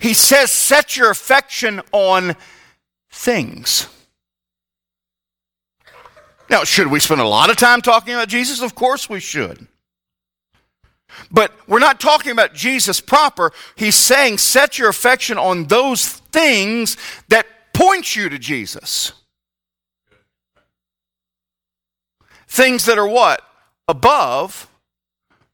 He 0.00 0.12
says 0.12 0.50
set 0.50 0.96
your 0.96 1.10
affection 1.10 1.80
on 1.92 2.34
things. 3.12 3.86
Now, 6.48 6.64
should 6.64 6.88
we 6.88 6.98
spend 6.98 7.20
a 7.20 7.28
lot 7.28 7.50
of 7.50 7.56
time 7.56 7.82
talking 7.82 8.14
about 8.14 8.26
Jesus? 8.26 8.62
Of 8.62 8.74
course 8.74 9.08
we 9.08 9.20
should. 9.20 9.68
But 11.30 11.52
we're 11.66 11.78
not 11.78 12.00
talking 12.00 12.32
about 12.32 12.54
Jesus 12.54 13.00
proper. 13.00 13.52
He's 13.76 13.94
saying 13.94 14.38
set 14.38 14.78
your 14.78 14.88
affection 14.88 15.38
on 15.38 15.66
those 15.66 16.06
things 16.06 16.96
that 17.28 17.46
point 17.72 18.14
you 18.16 18.28
to 18.28 18.38
Jesus. 18.38 19.12
Things 22.48 22.84
that 22.86 22.98
are 22.98 23.06
what? 23.06 23.42
Above, 23.86 24.68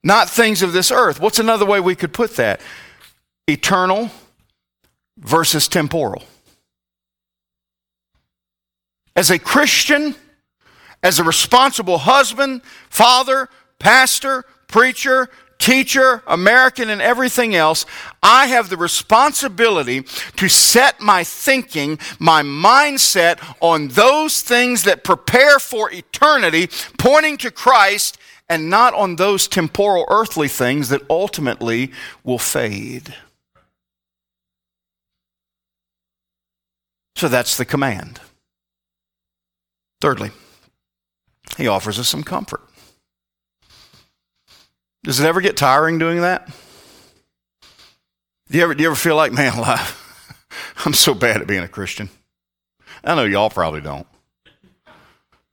not 0.02 0.30
things 0.30 0.62
of 0.62 0.72
this 0.72 0.90
earth. 0.90 1.20
What's 1.20 1.38
another 1.38 1.66
way 1.66 1.80
we 1.80 1.94
could 1.94 2.12
put 2.12 2.36
that? 2.36 2.60
Eternal 3.46 4.10
versus 5.18 5.68
temporal. 5.68 6.22
As 9.14 9.30
a 9.30 9.38
Christian, 9.38 10.14
as 11.02 11.18
a 11.18 11.24
responsible 11.24 11.98
husband, 11.98 12.62
father, 12.90 13.48
pastor, 13.78 14.44
preacher, 14.68 15.28
teacher, 15.58 16.22
American, 16.26 16.90
and 16.90 17.00
everything 17.00 17.54
else, 17.54 17.86
I 18.22 18.46
have 18.46 18.68
the 18.68 18.76
responsibility 18.76 20.02
to 20.36 20.48
set 20.48 21.00
my 21.00 21.24
thinking, 21.24 21.98
my 22.18 22.42
mindset 22.42 23.38
on 23.60 23.88
those 23.88 24.42
things 24.42 24.84
that 24.84 25.04
prepare 25.04 25.58
for 25.58 25.90
eternity, 25.90 26.68
pointing 26.98 27.36
to 27.38 27.50
Christ, 27.50 28.18
and 28.48 28.70
not 28.70 28.94
on 28.94 29.16
those 29.16 29.48
temporal 29.48 30.04
earthly 30.08 30.48
things 30.48 30.88
that 30.88 31.02
ultimately 31.10 31.92
will 32.22 32.38
fade. 32.38 33.14
So 37.16 37.28
that's 37.28 37.56
the 37.56 37.64
command. 37.64 38.20
Thirdly, 40.00 40.30
he 41.56 41.66
offers 41.66 41.98
us 41.98 42.08
some 42.08 42.22
comfort. 42.22 42.60
Does 45.06 45.20
it 45.20 45.24
ever 45.24 45.40
get 45.40 45.56
tiring 45.56 46.00
doing 46.00 46.22
that? 46.22 46.50
Do 48.50 48.58
you 48.58 48.64
ever, 48.64 48.74
do 48.74 48.82
you 48.82 48.88
ever 48.88 48.96
feel 48.96 49.14
like, 49.14 49.30
man, 49.30 49.56
life, 49.60 50.44
I'm 50.84 50.92
so 50.92 51.14
bad 51.14 51.40
at 51.40 51.46
being 51.46 51.62
a 51.62 51.68
Christian? 51.68 52.10
I 53.04 53.14
know 53.14 53.22
y'all 53.22 53.48
probably 53.48 53.80
don't, 53.80 54.06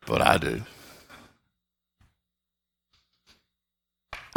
but 0.07 0.23
I 0.23 0.39
do. 0.39 0.63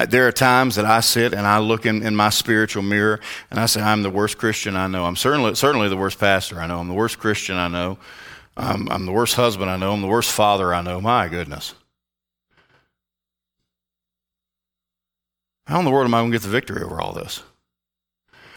There 0.07 0.29
are 0.29 0.33
times 0.33 0.75
that 0.75 0.85
I 0.85 1.01
sit 1.01 1.33
and 1.33 1.47
I 1.47 1.61
look 1.61 1.87
in, 1.87 2.03
in 2.03 2.15
my 2.15 2.29
spiritual 2.29 2.83
mirror 2.83 3.19
and 3.51 3.59
I 3.59 3.65
say, 3.65 3.81
I'm 3.81 4.03
the 4.03 4.11
worst 4.11 4.37
Christian 4.37 4.77
I 4.77 4.87
know. 4.87 5.07
I'm 5.07 5.17
certainly, 5.17 5.55
certainly 5.55 5.89
the 5.89 5.97
worst 5.97 6.21
pastor 6.21 6.61
I 6.61 6.67
know. 6.67 6.79
I'm 6.79 6.89
the 6.89 6.95
worst 6.95 7.19
Christian 7.19 7.57
I 7.57 7.69
know. 7.69 7.97
I'm, 8.55 8.87
I'm 8.93 9.07
the 9.07 9.13
worst 9.13 9.37
husband 9.37 9.71
I 9.71 9.79
know. 9.79 9.95
I'm 9.95 10.03
the 10.03 10.09
worst 10.09 10.31
father 10.31 10.75
I 10.75 10.83
know. 10.83 11.01
My 11.01 11.29
goodness. 11.29 11.73
How 15.67 15.79
in 15.79 15.85
the 15.85 15.91
world 15.91 16.07
am 16.07 16.15
I 16.15 16.21
going 16.21 16.31
to 16.31 16.39
get 16.39 16.43
the 16.43 16.49
victory 16.49 16.83
over 16.83 17.01
all 17.01 17.13
this? 17.13 17.43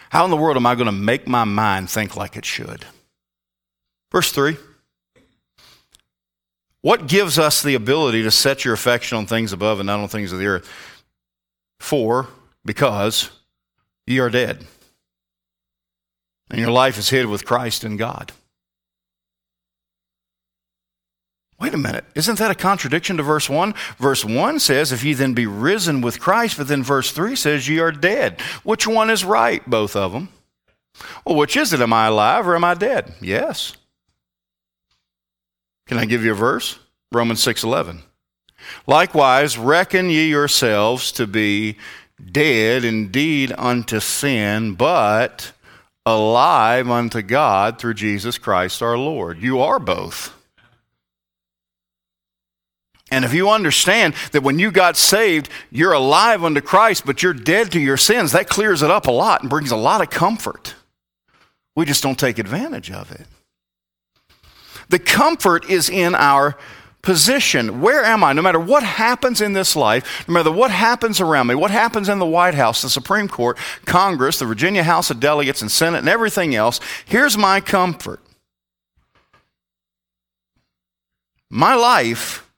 How 0.10 0.26
in 0.26 0.32
the 0.32 0.38
world 0.38 0.58
am 0.58 0.66
I 0.66 0.76
going 0.76 0.86
to 0.86 0.92
make 0.92 1.28
my 1.28 1.44
mind 1.44 1.90
think 1.90 2.16
like 2.16 2.36
it 2.36 2.46
should? 2.46 2.86
Verse 4.12 4.32
3. 4.32 4.58
What 6.82 7.08
gives 7.08 7.38
us 7.38 7.62
the 7.62 7.76
ability 7.76 8.24
to 8.24 8.32
set 8.32 8.64
your 8.64 8.74
affection 8.74 9.18
on 9.18 9.26
things 9.26 9.52
above 9.52 9.80
and 9.80 9.88
not 9.88 10.00
on 10.00 10.08
things 10.08 10.32
of 10.32 10.40
the 10.40 10.48
earth? 10.48 10.70
For, 11.80 12.28
because 12.64 13.30
ye 14.08 14.20
are 14.20 14.30
dead, 14.30 14.66
and 16.50 16.60
your 16.60 16.72
life 16.72 16.98
is 16.98 17.10
hid 17.10 17.26
with 17.26 17.46
Christ 17.46 17.84
in 17.84 17.98
God. 17.98 18.32
Wait 21.60 21.74
a 21.74 21.78
minute. 21.78 22.06
Isn't 22.16 22.38
that 22.40 22.52
a 22.52 22.56
contradiction 22.56 23.18
to 23.18 23.24
verse 23.24 23.50
1? 23.50 23.74
Verse 23.98 24.24
1 24.24 24.60
says, 24.60 24.92
If 24.92 25.04
ye 25.04 25.14
then 25.14 25.34
be 25.34 25.46
risen 25.46 26.02
with 26.02 26.20
Christ, 26.20 26.58
but 26.58 26.68
then 26.68 26.84
verse 26.84 27.12
3 27.12 27.36
says, 27.36 27.68
Ye 27.68 27.80
are 27.80 27.92
dead. 27.92 28.40
Which 28.64 28.88
one 28.88 29.10
is 29.10 29.26
right? 29.26 29.68
Both 29.70 29.96
of 29.96 30.14
them. 30.14 30.30
Well, 31.26 31.36
which 31.36 31.58
is 31.58 31.74
it? 31.74 31.82
Am 31.82 31.94
I 31.94 32.08
alive 32.08 32.48
or 32.48 32.56
am 32.56 32.64
I 32.64 32.76
dead? 32.76 33.14
Yes. 33.22 33.74
Can 35.88 35.98
I 35.98 36.06
give 36.06 36.24
you 36.24 36.32
a 36.32 36.36
verse? 36.36 36.80
Romans 37.12 37.44
6:11. 37.44 38.04
Likewise, 38.86 39.58
reckon 39.58 40.10
ye 40.10 40.30
yourselves 40.30 41.12
to 41.14 41.26
be 41.26 41.78
dead 42.32 42.86
indeed 42.86 43.54
unto 43.58 44.00
sin, 44.00 44.76
but 44.76 45.52
alive 46.06 46.90
unto 46.90 47.22
God 47.22 47.80
through 47.80 47.96
Jesus 47.96 48.38
Christ 48.38 48.84
our 48.84 48.98
Lord. 48.98 49.42
You 49.42 49.60
are 49.62 49.80
both. 49.80 50.36
And 53.12 53.26
if 53.26 53.34
you 53.34 53.50
understand 53.50 54.14
that 54.32 54.44
when 54.44 54.60
you 54.60 54.72
got 54.72 54.98
saved, 54.98 55.50
you're 55.72 55.94
alive 55.94 56.44
unto 56.44 56.62
Christ, 56.62 57.06
but 57.06 57.24
you're 57.24 57.34
dead 57.34 57.72
to 57.72 57.80
your 57.80 57.98
sins, 57.98 58.32
that 58.34 58.50
clears 58.50 58.82
it 58.82 58.92
up 58.92 59.08
a 59.08 59.12
lot 59.12 59.42
and 59.42 59.50
brings 59.50 59.72
a 59.72 59.78
lot 59.78 60.02
of 60.02 60.10
comfort. 60.10 60.76
We 61.76 61.86
just 61.86 62.04
don't 62.04 62.20
take 62.20 62.40
advantage 62.40 62.92
of 62.92 63.12
it. 63.12 63.26
The 64.90 65.00
comfort 65.00 65.70
is 65.70 65.90
in 65.90 66.16
our 66.16 66.58
position. 67.02 67.82
Where 67.82 68.04
am 68.04 68.24
I? 68.24 68.34
No 68.34 68.42
matter 68.42 68.60
what 68.60 68.84
happens 68.84 69.40
in 69.40 69.54
this 69.54 69.76
life, 69.76 70.28
no 70.28 70.34
matter 70.34 70.52
what 70.52 70.72
happens 70.72 71.22
around 71.22 71.48
me, 71.48 71.56
what 71.56 71.72
happens 71.72 72.10
in 72.10 72.20
the 72.20 72.26
White 72.26 72.56
House, 72.56 72.82
the 72.82 72.90
Supreme 72.90 73.28
Court, 73.28 73.58
Congress, 73.86 74.40
the 74.40 74.46
Virginia 74.46 74.84
House 74.84 75.10
of 75.10 75.20
Delegates, 75.20 75.62
and 75.62 75.72
Senate, 75.72 76.00
and 76.00 76.10
everything 76.10 76.56
else, 76.56 76.80
here's 77.06 77.38
my 77.38 77.62
comfort. 77.62 78.20
My 81.50 81.76
life 81.76 82.49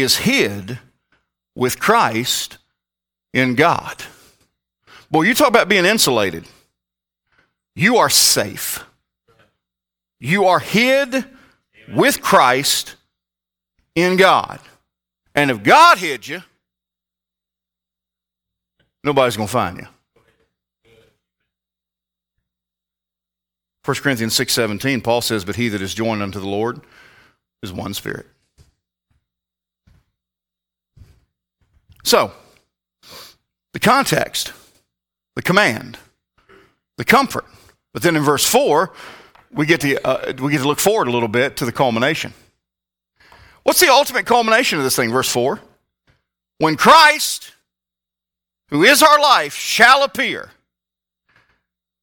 is 0.00 0.18
hid 0.18 0.78
with 1.54 1.78
Christ 1.78 2.58
in 3.32 3.54
God. 3.54 4.02
Boy, 5.10 5.22
you 5.22 5.34
talk 5.34 5.48
about 5.48 5.68
being 5.68 5.84
insulated. 5.84 6.44
You 7.74 7.96
are 7.96 8.10
safe. 8.10 8.84
You 10.20 10.46
are 10.46 10.58
hid 10.58 11.24
with 11.92 12.20
Christ 12.20 12.96
in 13.94 14.16
God. 14.16 14.60
And 15.34 15.50
if 15.50 15.62
God 15.62 15.98
hid 15.98 16.26
you, 16.26 16.42
nobody's 19.02 19.36
going 19.36 19.48
to 19.48 19.52
find 19.52 19.78
you. 19.78 19.86
1 23.84 23.94
Corinthians 23.96 24.38
6:17 24.38 25.02
Paul 25.02 25.22
says 25.22 25.44
but 25.44 25.56
he 25.56 25.68
that 25.70 25.80
is 25.80 25.94
joined 25.94 26.22
unto 26.22 26.38
the 26.38 26.46
Lord 26.46 26.80
is 27.62 27.72
one 27.72 27.94
spirit. 27.94 28.26
So, 32.02 32.32
the 33.72 33.80
context 33.80 34.52
the 35.40 35.42
command, 35.42 35.98
the 36.98 37.04
comfort. 37.04 37.46
But 37.92 38.02
then 38.02 38.16
in 38.16 38.22
verse 38.22 38.44
4, 38.44 38.92
we 39.52 39.66
get, 39.66 39.80
to, 39.80 40.06
uh, 40.06 40.32
we 40.38 40.52
get 40.52 40.58
to 40.58 40.68
look 40.68 40.78
forward 40.78 41.08
a 41.08 41.10
little 41.10 41.28
bit 41.28 41.56
to 41.56 41.64
the 41.64 41.72
culmination. 41.72 42.34
What's 43.62 43.80
the 43.80 43.90
ultimate 43.90 44.26
culmination 44.26 44.78
of 44.78 44.84
this 44.84 44.96
thing? 44.96 45.10
Verse 45.10 45.30
4 45.30 45.60
When 46.58 46.76
Christ, 46.76 47.52
who 48.68 48.82
is 48.82 49.02
our 49.02 49.20
life, 49.20 49.54
shall 49.54 50.02
appear, 50.04 50.50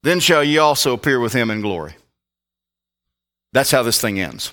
then 0.03 0.19
shall 0.19 0.43
ye 0.43 0.57
also 0.57 0.93
appear 0.93 1.19
with 1.19 1.33
him 1.33 1.49
in 1.49 1.61
glory. 1.61 1.95
That's 3.53 3.71
how 3.71 3.83
this 3.83 3.99
thing 4.01 4.19
ends. 4.19 4.51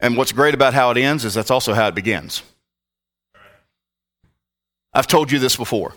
And 0.00 0.16
what's 0.16 0.32
great 0.32 0.54
about 0.54 0.74
how 0.74 0.90
it 0.90 0.96
ends 0.96 1.24
is 1.24 1.34
that's 1.34 1.50
also 1.50 1.74
how 1.74 1.88
it 1.88 1.94
begins. 1.94 2.42
I've 4.92 5.06
told 5.06 5.30
you 5.30 5.38
this 5.38 5.56
before. 5.56 5.94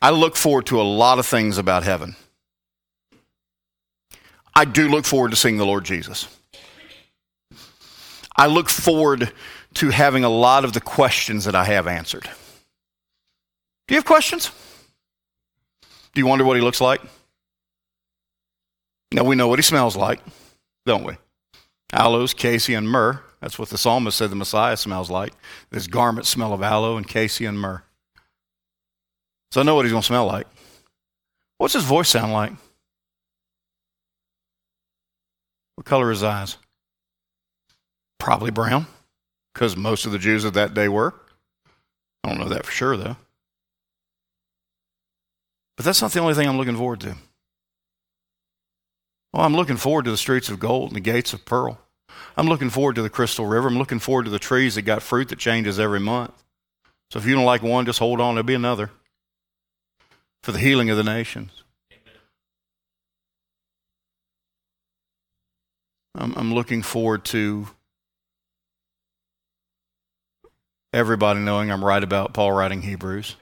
I 0.00 0.10
look 0.10 0.36
forward 0.36 0.66
to 0.66 0.80
a 0.80 0.82
lot 0.82 1.18
of 1.18 1.26
things 1.26 1.58
about 1.58 1.82
heaven. 1.82 2.16
I 4.54 4.64
do 4.64 4.88
look 4.88 5.04
forward 5.04 5.30
to 5.30 5.36
seeing 5.36 5.58
the 5.58 5.66
Lord 5.66 5.84
Jesus. 5.84 6.28
I 8.36 8.46
look 8.46 8.68
forward 8.68 9.32
to 9.74 9.90
having 9.90 10.24
a 10.24 10.28
lot 10.28 10.64
of 10.64 10.72
the 10.72 10.80
questions 10.80 11.44
that 11.44 11.54
I 11.54 11.64
have 11.64 11.86
answered. 11.86 12.24
Do 13.86 13.94
you 13.94 13.96
have 13.96 14.04
questions? 14.04 14.50
Do 16.14 16.20
you 16.20 16.26
wonder 16.26 16.44
what 16.44 16.56
he 16.56 16.62
looks 16.62 16.80
like? 16.80 17.00
Now 19.12 19.24
we 19.24 19.36
know 19.36 19.48
what 19.48 19.58
he 19.58 19.62
smells 19.62 19.96
like, 19.96 20.20
don't 20.84 21.04
we? 21.04 21.14
Aloes, 21.92 22.34
cassia, 22.34 22.78
and 22.78 22.88
myrrh. 22.88 23.20
That's 23.40 23.58
what 23.58 23.68
the 23.68 23.78
psalmist 23.78 24.16
said 24.16 24.30
the 24.30 24.36
Messiah 24.36 24.76
smells 24.76 25.10
like. 25.10 25.32
This 25.70 25.86
garment 25.86 26.26
smell 26.26 26.52
of 26.52 26.62
aloe 26.62 26.96
and 26.96 27.06
cassia 27.06 27.48
and 27.48 27.60
myrrh. 27.60 27.82
So 29.50 29.60
I 29.60 29.64
know 29.64 29.74
what 29.74 29.84
he's 29.84 29.92
going 29.92 30.02
to 30.02 30.06
smell 30.06 30.26
like. 30.26 30.46
What's 31.58 31.74
his 31.74 31.84
voice 31.84 32.08
sound 32.08 32.32
like? 32.32 32.52
What 35.76 35.84
color 35.84 36.10
his 36.10 36.22
eyes? 36.22 36.56
Probably 38.18 38.50
brown, 38.50 38.86
because 39.52 39.76
most 39.76 40.06
of 40.06 40.12
the 40.12 40.18
Jews 40.18 40.44
of 40.44 40.54
that 40.54 40.74
day 40.74 40.88
were. 40.88 41.14
I 42.24 42.30
don't 42.30 42.38
know 42.38 42.48
that 42.48 42.66
for 42.66 42.72
sure, 42.72 42.96
though. 42.96 43.16
But 45.76 45.84
that's 45.84 46.00
not 46.00 46.12
the 46.12 46.20
only 46.20 46.34
thing 46.34 46.48
I'm 46.48 46.56
looking 46.56 46.76
forward 46.76 47.00
to. 47.00 47.16
Well, 49.32 49.44
I'm 49.44 49.54
looking 49.54 49.76
forward 49.76 50.06
to 50.06 50.10
the 50.10 50.16
streets 50.16 50.48
of 50.48 50.58
gold 50.58 50.88
and 50.88 50.96
the 50.96 51.00
gates 51.00 51.34
of 51.34 51.44
pearl. 51.44 51.78
I'm 52.36 52.48
looking 52.48 52.70
forward 52.70 52.96
to 52.96 53.02
the 53.02 53.10
crystal 53.10 53.46
river. 53.46 53.68
I'm 53.68 53.78
looking 53.78 53.98
forward 53.98 54.24
to 54.24 54.30
the 54.30 54.38
trees 54.38 54.74
that 54.74 54.82
got 54.82 55.02
fruit 55.02 55.28
that 55.28 55.38
changes 55.38 55.80
every 55.80 56.00
month. 56.00 56.32
So 57.10 57.18
if 57.18 57.26
you 57.26 57.34
don't 57.34 57.44
like 57.44 57.62
one, 57.62 57.86
just 57.86 57.98
hold 57.98 58.20
on, 58.20 58.34
there'll 58.34 58.46
be 58.46 58.54
another 58.54 58.90
for 60.42 60.52
the 60.52 60.58
healing 60.58 60.90
of 60.90 60.96
the 60.96 61.04
nations. 61.04 61.62
I'm, 66.14 66.34
I'm 66.36 66.54
looking 66.54 66.82
forward 66.82 67.24
to 67.26 67.68
everybody 70.92 71.40
knowing 71.40 71.70
I'm 71.70 71.84
right 71.84 72.02
about 72.02 72.32
Paul 72.32 72.52
writing 72.52 72.82
Hebrews. 72.82 73.36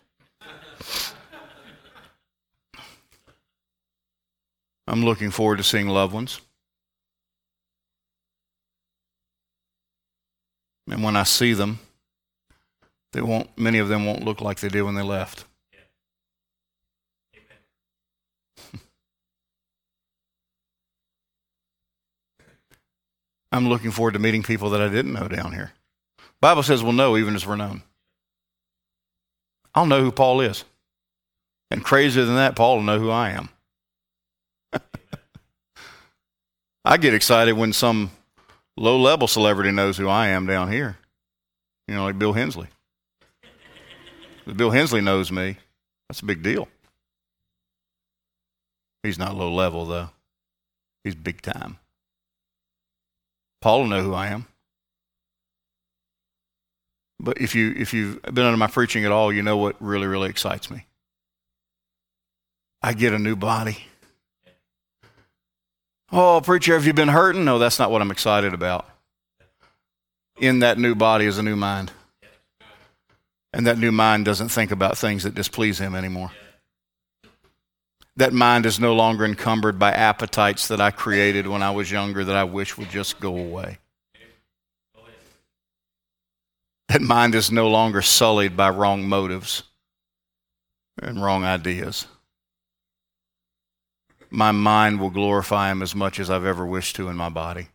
I'm 4.86 5.04
looking 5.04 5.30
forward 5.30 5.56
to 5.56 5.62
seeing 5.62 5.88
loved 5.88 6.12
ones. 6.12 6.40
And 10.90 11.02
when 11.02 11.16
I 11.16 11.22
see 11.22 11.54
them, 11.54 11.78
they 13.12 13.22
won't 13.22 13.56
many 13.56 13.78
of 13.78 13.88
them 13.88 14.04
won't 14.04 14.24
look 14.24 14.40
like 14.40 14.60
they 14.60 14.68
did 14.68 14.82
when 14.82 14.94
they 14.94 15.02
left. 15.02 15.44
I'm 23.52 23.68
looking 23.68 23.92
forward 23.92 24.14
to 24.14 24.18
meeting 24.18 24.42
people 24.42 24.70
that 24.70 24.82
I 24.82 24.88
didn't 24.88 25.12
know 25.12 25.28
down 25.28 25.52
here. 25.52 25.70
Bible 26.40 26.64
says 26.64 26.82
we'll 26.82 26.92
know 26.92 27.16
even 27.16 27.36
as 27.36 27.46
we're 27.46 27.54
known. 27.54 27.82
I'll 29.76 29.86
know 29.86 30.02
who 30.02 30.10
Paul 30.10 30.40
is. 30.40 30.64
And 31.70 31.84
crazier 31.84 32.24
than 32.24 32.34
that, 32.34 32.56
Paul 32.56 32.76
will 32.76 32.82
know 32.82 32.98
who 32.98 33.10
I 33.10 33.30
am. 33.30 33.48
I 36.84 36.96
get 36.96 37.14
excited 37.14 37.52
when 37.52 37.72
some 37.72 38.10
low 38.76 38.98
level 38.98 39.28
celebrity 39.28 39.70
knows 39.70 39.96
who 39.96 40.08
I 40.08 40.28
am 40.28 40.46
down 40.46 40.70
here. 40.70 40.96
You 41.88 41.94
know, 41.94 42.04
like 42.04 42.18
Bill 42.18 42.32
Hensley. 42.32 42.68
If 44.46 44.56
Bill 44.56 44.70
Hensley 44.70 45.00
knows 45.00 45.30
me, 45.32 45.56
that's 46.08 46.20
a 46.20 46.24
big 46.24 46.42
deal. 46.42 46.68
He's 49.02 49.18
not 49.18 49.36
low 49.36 49.52
level, 49.52 49.84
though, 49.84 50.10
he's 51.02 51.14
big 51.14 51.42
time. 51.42 51.78
Paul 53.60 53.80
will 53.80 53.88
know 53.88 54.02
who 54.02 54.14
I 54.14 54.28
am. 54.28 54.46
But 57.20 57.40
if 57.40 57.54
you 57.54 57.72
if 57.76 57.94
you've 57.94 58.20
been 58.22 58.44
under 58.44 58.56
my 58.56 58.66
preaching 58.66 59.04
at 59.04 59.12
all, 59.12 59.32
you 59.32 59.42
know 59.42 59.56
what 59.56 59.76
really 59.80 60.06
really 60.06 60.28
excites 60.28 60.70
me. 60.70 60.86
I 62.82 62.92
get 62.92 63.14
a 63.14 63.18
new 63.18 63.36
body. 63.36 63.86
Oh, 66.16 66.40
preacher, 66.40 66.74
have 66.74 66.86
you 66.86 66.92
been 66.92 67.08
hurting? 67.08 67.44
No, 67.44 67.58
that's 67.58 67.80
not 67.80 67.90
what 67.90 68.00
I'm 68.00 68.12
excited 68.12 68.54
about. 68.54 68.88
In 70.38 70.60
that 70.60 70.78
new 70.78 70.94
body 70.94 71.26
is 71.26 71.38
a 71.38 71.42
new 71.42 71.56
mind. 71.56 71.90
And 73.52 73.66
that 73.66 73.78
new 73.78 73.90
mind 73.90 74.24
doesn't 74.24 74.50
think 74.50 74.70
about 74.70 74.96
things 74.96 75.24
that 75.24 75.34
displease 75.34 75.80
him 75.80 75.96
anymore. 75.96 76.30
That 78.14 78.32
mind 78.32 78.64
is 78.64 78.78
no 78.78 78.94
longer 78.94 79.24
encumbered 79.24 79.76
by 79.76 79.90
appetites 79.90 80.68
that 80.68 80.80
I 80.80 80.92
created 80.92 81.48
when 81.48 81.64
I 81.64 81.72
was 81.72 81.90
younger 81.90 82.22
that 82.22 82.36
I 82.36 82.44
wish 82.44 82.78
would 82.78 82.90
just 82.90 83.18
go 83.18 83.36
away. 83.36 83.78
That 86.90 87.02
mind 87.02 87.34
is 87.34 87.50
no 87.50 87.68
longer 87.68 88.02
sullied 88.02 88.56
by 88.56 88.70
wrong 88.70 89.08
motives 89.08 89.64
and 91.02 91.20
wrong 91.20 91.42
ideas. 91.42 92.06
My 94.34 94.50
mind 94.50 94.98
will 94.98 95.10
glorify 95.10 95.70
Him 95.70 95.80
as 95.80 95.94
much 95.94 96.18
as 96.18 96.28
I've 96.28 96.44
ever 96.44 96.66
wished 96.66 96.96
to 96.96 97.08
in 97.08 97.16
my 97.16 97.28
body. 97.28 97.68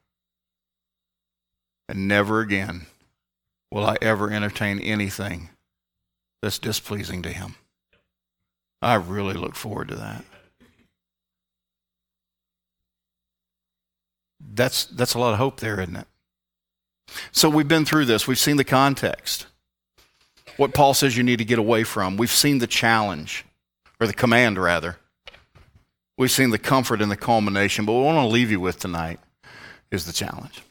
And 1.88 2.06
never 2.06 2.42
again 2.42 2.88
will 3.72 3.86
I 3.86 3.96
ever 4.02 4.30
entertain 4.30 4.78
anything 4.80 5.52
that's 6.42 6.60
displeasing 6.60 7.22
to 7.22 7.30
Him. 7.30 7.56
I 8.82 8.96
really 8.96 9.36
look 9.36 9.56
forward 9.56 9.88
to 9.88 9.96
that. 9.96 10.26
That's, 14.54 14.84
that's 14.84 15.14
a 15.14 15.20
lot 15.20 15.32
of 15.32 15.40
hope 15.40 15.62
there, 15.62 15.80
isn't 15.80 15.96
it? 15.96 16.08
So 17.32 17.50
we've 17.50 17.70
been 17.70 17.86
through 17.86 18.06
this. 18.06 18.28
We've 18.28 18.38
seen 18.38 18.58
the 18.58 18.66
context. 18.66 19.48
What 20.58 20.74
Paul 20.74 20.94
says 20.94 21.16
you 21.16 21.24
need 21.24 21.40
to 21.40 21.46
get 21.46 21.58
away 21.58 21.86
from. 21.86 22.18
We've 22.18 22.30
seen 22.30 22.58
the 22.58 22.68
challenge, 22.68 23.46
or 24.02 24.08
the 24.08 24.14
command, 24.14 24.58
rather. 24.58 24.98
We've 26.20 26.30
seen 26.30 26.50
the 26.50 26.60
comfort 26.60 27.02
and 27.02 27.10
the 27.10 27.16
culmination. 27.16 27.86
But 27.86 27.94
what 27.94 28.02
I 28.02 28.14
want 28.14 28.28
to 28.28 28.34
leave 28.34 28.52
you 28.52 28.60
with 28.60 28.78
tonight 28.78 29.22
is 29.90 30.06
the 30.06 30.12
challenge. 30.12 30.62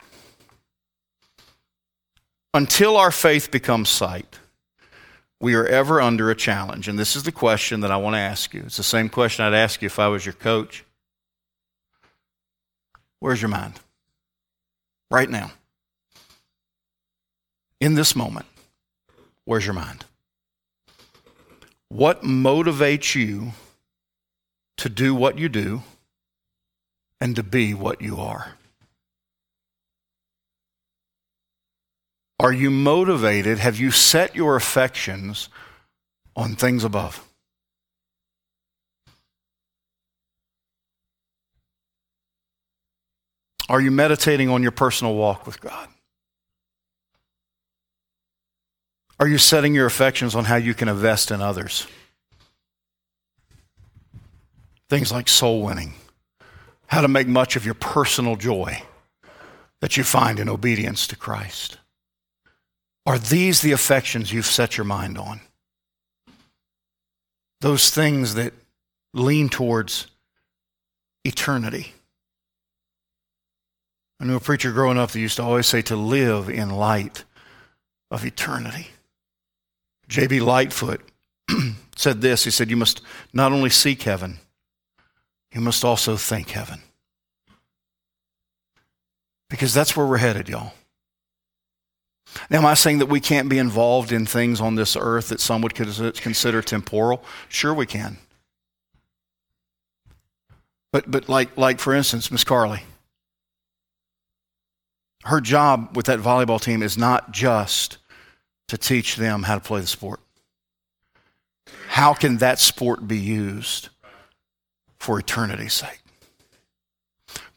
Until 2.53 2.99
our 2.99 3.11
faith 3.11 3.51
becomes 3.51 3.89
sight, 3.89 4.39
we 5.41 5.55
are 5.55 5.65
ever 5.65 6.03
under 6.03 6.31
a 6.31 6.35
challenge. 6.35 6.87
And 6.87 6.99
this 6.99 7.17
is 7.17 7.23
the 7.23 7.33
question 7.33 7.81
that 7.81 7.91
I 7.91 7.97
want 7.97 8.13
to 8.13 8.21
ask 8.21 8.53
you. 8.53 8.65
It's 8.67 8.77
the 8.77 8.83
same 8.83 9.09
question 9.09 9.43
I'd 9.43 9.55
ask 9.55 9.81
you 9.81 9.87
if 9.87 9.99
I 9.99 10.09
was 10.09 10.27
your 10.27 10.35
coach. 10.35 10.85
Where's 13.21 13.41
your 13.41 13.49
mind? 13.49 13.81
Right 15.11 15.31
now. 15.31 15.53
In 17.81 17.95
this 17.95 18.15
moment. 18.15 18.45
Where's 19.47 19.65
your 19.65 19.75
mind? 19.75 20.05
What 21.89 22.23
motivates 22.23 23.15
you 23.15 23.53
to 24.79 24.89
do 24.89 25.15
what 25.15 25.39
you 25.39 25.49
do 25.49 25.83
and 27.21 27.37
to 27.37 27.43
be 27.43 27.75
what 27.75 28.01
you 28.01 28.17
are? 28.17 28.55
Are 32.41 32.53
you 32.53 32.71
motivated? 32.71 33.59
Have 33.59 33.79
you 33.79 33.91
set 33.91 34.37
your 34.37 34.57
affections 34.57 35.49
on 36.37 36.55
things 36.55 36.85
above? 36.85 37.25
Are 43.69 43.81
you 43.81 43.91
meditating 43.91 44.49
on 44.49 44.63
your 44.63 44.71
personal 44.73 45.15
walk 45.15 45.47
with 45.47 45.61
God? 45.61 45.89
Are 49.21 49.29
you 49.29 49.37
setting 49.37 49.75
your 49.75 49.87
affections 49.87 50.35
on 50.35 50.45
how 50.45 50.57
you 50.57 50.75
can 50.75 50.89
invest 50.89 51.31
in 51.33 51.43
others? 51.43 51.87
Things 54.89 55.13
like 55.13 55.29
soul 55.29 55.63
winning, 55.63 55.95
how 56.87 57.03
to 57.03 57.09
make 57.09 57.27
much 57.27 57.57
of 57.57 57.65
your 57.65 57.75
personal 57.75 58.37
joy 58.37 58.83
that 59.81 59.97
you 59.97 60.05
find 60.05 60.41
in 60.41 60.49
obedience 60.49 61.07
to 61.09 61.17
Christ. 61.17 61.79
Are 63.07 63.19
these 63.19 63.61
the 63.61 63.73
affections 63.73 64.33
you've 64.33 64.47
set 64.47 64.77
your 64.77 64.85
mind 64.85 65.19
on? 65.19 65.41
those 67.61 67.91
things 67.91 68.35
that 68.35 68.53
lean 69.15 69.49
towards 69.49 70.07
eternity. 71.25 71.93
I 74.21 74.25
knew 74.25 74.37
a 74.37 74.41
preacher 74.41 74.73
growing 74.73 74.99
up 74.99 75.11
that 75.11 75.21
used 75.21 75.37
to 75.37 75.43
always 75.43 75.67
say 75.67 75.83
to 75.83 75.97
live 75.97 76.49
in 76.49 76.71
light 76.71 77.25
of 78.11 78.25
eternity. 78.25 78.89
J.B. 80.09 80.41
Lightfoot 80.41 81.01
said 81.97 82.21
this 82.21 82.45
He 82.45 82.51
said, 82.51 82.71
You 82.71 82.77
must 82.77 83.01
not 83.33 83.53
only 83.53 83.71
seek 83.71 84.03
heaven, 84.03 84.39
you 85.53 85.61
must 85.61 85.85
also 85.85 86.17
thank 86.17 86.51
heaven. 86.51 86.83
Because 89.49 89.73
that's 89.73 89.97
where 89.97 90.07
we're 90.07 90.19
headed, 90.19 90.49
y'all. 90.49 90.73
Now, 92.51 92.59
am 92.59 92.67
I 92.67 92.75
saying 92.75 92.99
that 92.99 93.07
we 93.07 93.21
can't 93.21 93.49
be 93.49 93.59
involved 93.59 94.13
in 94.13 94.27
things 94.27 94.61
on 94.61 94.75
this 94.75 94.97
earth 94.97 95.29
that 95.29 95.41
some 95.41 95.63
would 95.63 95.75
consider 95.75 96.63
temporal? 96.63 97.25
Sure, 97.49 97.73
we 97.73 97.87
can. 97.87 98.19
But, 100.93 101.11
but 101.11 101.29
like, 101.29 101.57
like 101.57 101.81
for 101.81 101.95
instance, 101.95 102.31
Miss 102.31 102.45
Carly, 102.45 102.83
her 105.25 105.41
job 105.41 105.97
with 105.97 106.07
that 106.07 106.21
volleyball 106.21 106.61
team 106.61 106.83
is 106.83 106.97
not 106.97 107.33
just 107.33 107.99
to 108.69 108.79
teach 108.79 109.17
them 109.17 109.43
how 109.45 109.55
to 109.55 109.61
play 109.61 109.81
the 109.81 109.87
sport. 109.87 110.21
How 111.89 112.15
can 112.15 112.39
that 112.39 112.59
sport 112.59 113.09
be 113.09 113.19
used 113.19 113.89
for 114.99 115.19
eternity's 115.19 115.75
sake? 115.75 116.01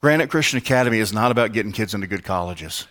Granite 0.02 0.30
Christian 0.30 0.58
Academy 0.58 1.00
is 1.00 1.14
not 1.14 1.32
about 1.32 1.54
getting 1.54 1.72
kids 1.72 1.94
into 1.94 2.08
good 2.08 2.24
colleges. 2.24 2.88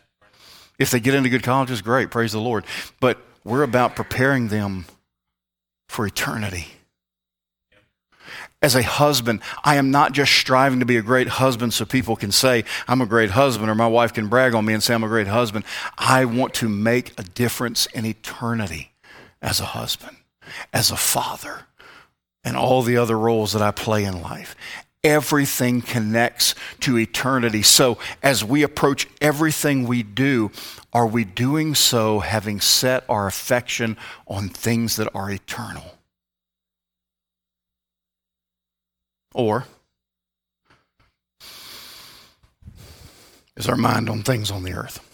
If 0.78 0.90
they 0.90 1.00
get 1.00 1.14
into 1.14 1.28
good 1.28 1.42
colleges, 1.42 1.82
great, 1.82 2.10
praise 2.10 2.32
the 2.32 2.40
Lord. 2.40 2.64
But 3.00 3.18
we're 3.44 3.62
about 3.62 3.96
preparing 3.96 4.48
them 4.48 4.86
for 5.88 6.06
eternity. 6.06 6.68
As 8.62 8.76
a 8.76 8.82
husband, 8.82 9.40
I 9.64 9.76
am 9.76 9.90
not 9.90 10.12
just 10.12 10.32
striving 10.32 10.80
to 10.80 10.86
be 10.86 10.98
a 10.98 11.02
great 11.02 11.28
husband 11.28 11.72
so 11.72 11.84
people 11.86 12.14
can 12.14 12.30
say, 12.30 12.64
I'm 12.86 13.00
a 13.00 13.06
great 13.06 13.30
husband, 13.30 13.70
or 13.70 13.74
my 13.74 13.86
wife 13.86 14.12
can 14.12 14.28
brag 14.28 14.54
on 14.54 14.66
me 14.66 14.74
and 14.74 14.82
say, 14.82 14.94
I'm 14.94 15.02
a 15.02 15.08
great 15.08 15.26
husband. 15.26 15.64
I 15.96 16.26
want 16.26 16.54
to 16.54 16.68
make 16.68 17.18
a 17.18 17.22
difference 17.22 17.86
in 17.86 18.04
eternity 18.04 18.92
as 19.40 19.60
a 19.60 19.64
husband, 19.64 20.18
as 20.72 20.90
a 20.90 20.96
father, 20.96 21.66
and 22.44 22.56
all 22.56 22.82
the 22.82 22.96
other 22.96 23.18
roles 23.18 23.52
that 23.52 23.62
I 23.62 23.70
play 23.70 24.04
in 24.04 24.22
life. 24.22 24.54
Everything 25.02 25.80
connects 25.80 26.54
to 26.80 26.98
eternity. 26.98 27.62
So, 27.62 27.96
as 28.22 28.44
we 28.44 28.62
approach 28.62 29.08
everything 29.20 29.86
we 29.86 30.02
do, 30.02 30.50
are 30.92 31.06
we 31.06 31.24
doing 31.24 31.74
so 31.74 32.18
having 32.18 32.60
set 32.60 33.04
our 33.08 33.26
affection 33.26 33.96
on 34.26 34.48
things 34.48 34.96
that 34.96 35.08
are 35.14 35.30
eternal? 35.30 35.96
Or 39.32 39.66
is 43.56 43.68
our 43.68 43.76
mind 43.76 44.10
on 44.10 44.22
things 44.22 44.50
on 44.50 44.64
the 44.64 44.74
earth? 44.74 45.06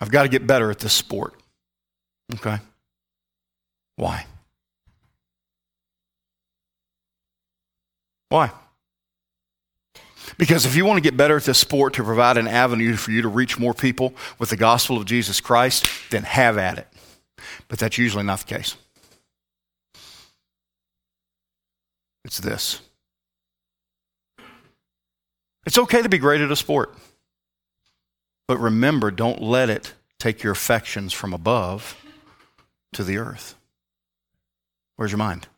I've 0.00 0.10
got 0.10 0.22
to 0.22 0.28
get 0.28 0.46
better 0.46 0.70
at 0.70 0.78
this 0.78 0.94
sport. 0.94 1.34
Okay? 2.34 2.58
Why? 3.96 4.26
Why? 8.28 8.52
Because 10.38 10.64
if 10.64 10.76
you 10.76 10.86
want 10.86 10.96
to 10.96 11.02
get 11.02 11.16
better 11.16 11.36
at 11.36 11.44
this 11.44 11.58
sport 11.58 11.94
to 11.94 12.04
provide 12.04 12.38
an 12.38 12.48
avenue 12.48 12.96
for 12.96 13.10
you 13.10 13.22
to 13.22 13.28
reach 13.28 13.58
more 13.58 13.74
people 13.74 14.14
with 14.38 14.50
the 14.50 14.56
gospel 14.56 14.96
of 14.96 15.04
Jesus 15.04 15.40
Christ, 15.40 15.86
then 16.10 16.22
have 16.22 16.56
at 16.56 16.78
it. 16.78 16.88
But 17.68 17.78
that's 17.78 17.98
usually 17.98 18.24
not 18.24 18.40
the 18.40 18.54
case. 18.54 18.76
It's 22.24 22.38
this 22.38 22.80
it's 25.66 25.78
okay 25.78 26.02
to 26.02 26.08
be 26.08 26.18
great 26.18 26.40
at 26.40 26.50
a 26.50 26.56
sport, 26.56 26.94
but 28.48 28.58
remember, 28.58 29.10
don't 29.10 29.42
let 29.42 29.68
it 29.68 29.94
take 30.18 30.42
your 30.42 30.52
affections 30.52 31.12
from 31.12 31.32
above 31.32 31.96
to 32.92 33.04
the 33.04 33.18
earth. 33.18 33.56
Where's 35.00 35.12
your 35.12 35.16
mind? 35.16 35.48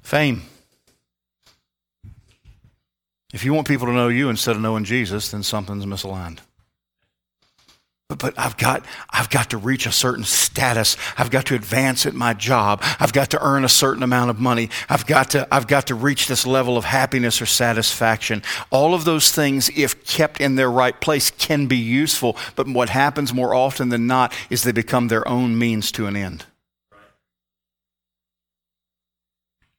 Fame. 0.00 0.44
If 3.34 3.44
you 3.44 3.52
want 3.52 3.68
people 3.68 3.86
to 3.86 3.92
know 3.92 4.08
you 4.08 4.30
instead 4.30 4.56
of 4.56 4.62
knowing 4.62 4.84
Jesus, 4.84 5.30
then 5.30 5.42
something's 5.42 5.84
misaligned. 5.84 6.38
But, 8.08 8.20
but 8.20 8.38
I've 8.38 8.56
got 8.56 8.84
I've 9.10 9.30
got 9.30 9.50
to 9.50 9.56
reach 9.56 9.84
a 9.86 9.92
certain 9.92 10.22
status. 10.22 10.96
I've 11.18 11.30
got 11.30 11.46
to 11.46 11.56
advance 11.56 12.06
at 12.06 12.14
my 12.14 12.34
job. 12.34 12.80
I've 13.00 13.12
got 13.12 13.30
to 13.30 13.44
earn 13.44 13.64
a 13.64 13.68
certain 13.68 14.04
amount 14.04 14.30
of 14.30 14.38
money. 14.38 14.70
I've 14.88 15.06
got 15.06 15.30
to 15.30 15.48
I've 15.50 15.66
got 15.66 15.88
to 15.88 15.96
reach 15.96 16.28
this 16.28 16.46
level 16.46 16.76
of 16.76 16.84
happiness 16.84 17.42
or 17.42 17.46
satisfaction. 17.46 18.44
All 18.70 18.94
of 18.94 19.04
those 19.04 19.32
things, 19.32 19.70
if 19.76 20.04
kept 20.06 20.40
in 20.40 20.54
their 20.54 20.70
right 20.70 21.00
place, 21.00 21.30
can 21.32 21.66
be 21.66 21.78
useful. 21.78 22.36
But 22.54 22.68
what 22.68 22.90
happens 22.90 23.34
more 23.34 23.54
often 23.54 23.88
than 23.88 24.06
not 24.06 24.32
is 24.50 24.62
they 24.62 24.72
become 24.72 25.08
their 25.08 25.26
own 25.26 25.58
means 25.58 25.90
to 25.92 26.06
an 26.06 26.14
end. 26.14 26.46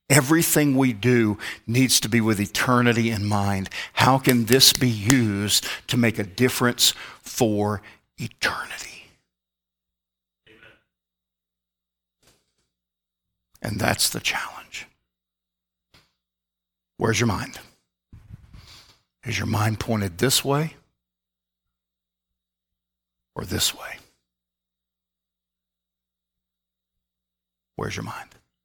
Everything 0.09 0.75
we 0.75 0.93
do 0.93 1.37
needs 1.65 1.99
to 1.99 2.09
be 2.09 2.21
with 2.21 2.39
eternity 2.39 3.09
in 3.09 3.25
mind. 3.25 3.69
How 3.93 4.17
can 4.17 4.45
this 4.45 4.71
be 4.71 4.89
used 4.89 5.65
to 5.87 5.97
make 5.97 6.17
a 6.17 6.23
difference 6.23 6.93
for 7.21 7.81
eternity? 8.17 9.05
Amen. 10.47 10.59
And 13.61 13.79
that's 13.79 14.09
the 14.09 14.19
challenge. 14.19 14.87
Where's 16.97 17.19
your 17.19 17.27
mind? 17.27 17.59
Is 19.23 19.37
your 19.37 19.47
mind 19.47 19.79
pointed 19.79 20.17
this 20.17 20.43
way 20.43 20.75
or 23.35 23.45
this 23.45 23.75
way? 23.75 23.97
Where's 27.75 27.95
your 27.95 28.05
mind? 28.05 28.29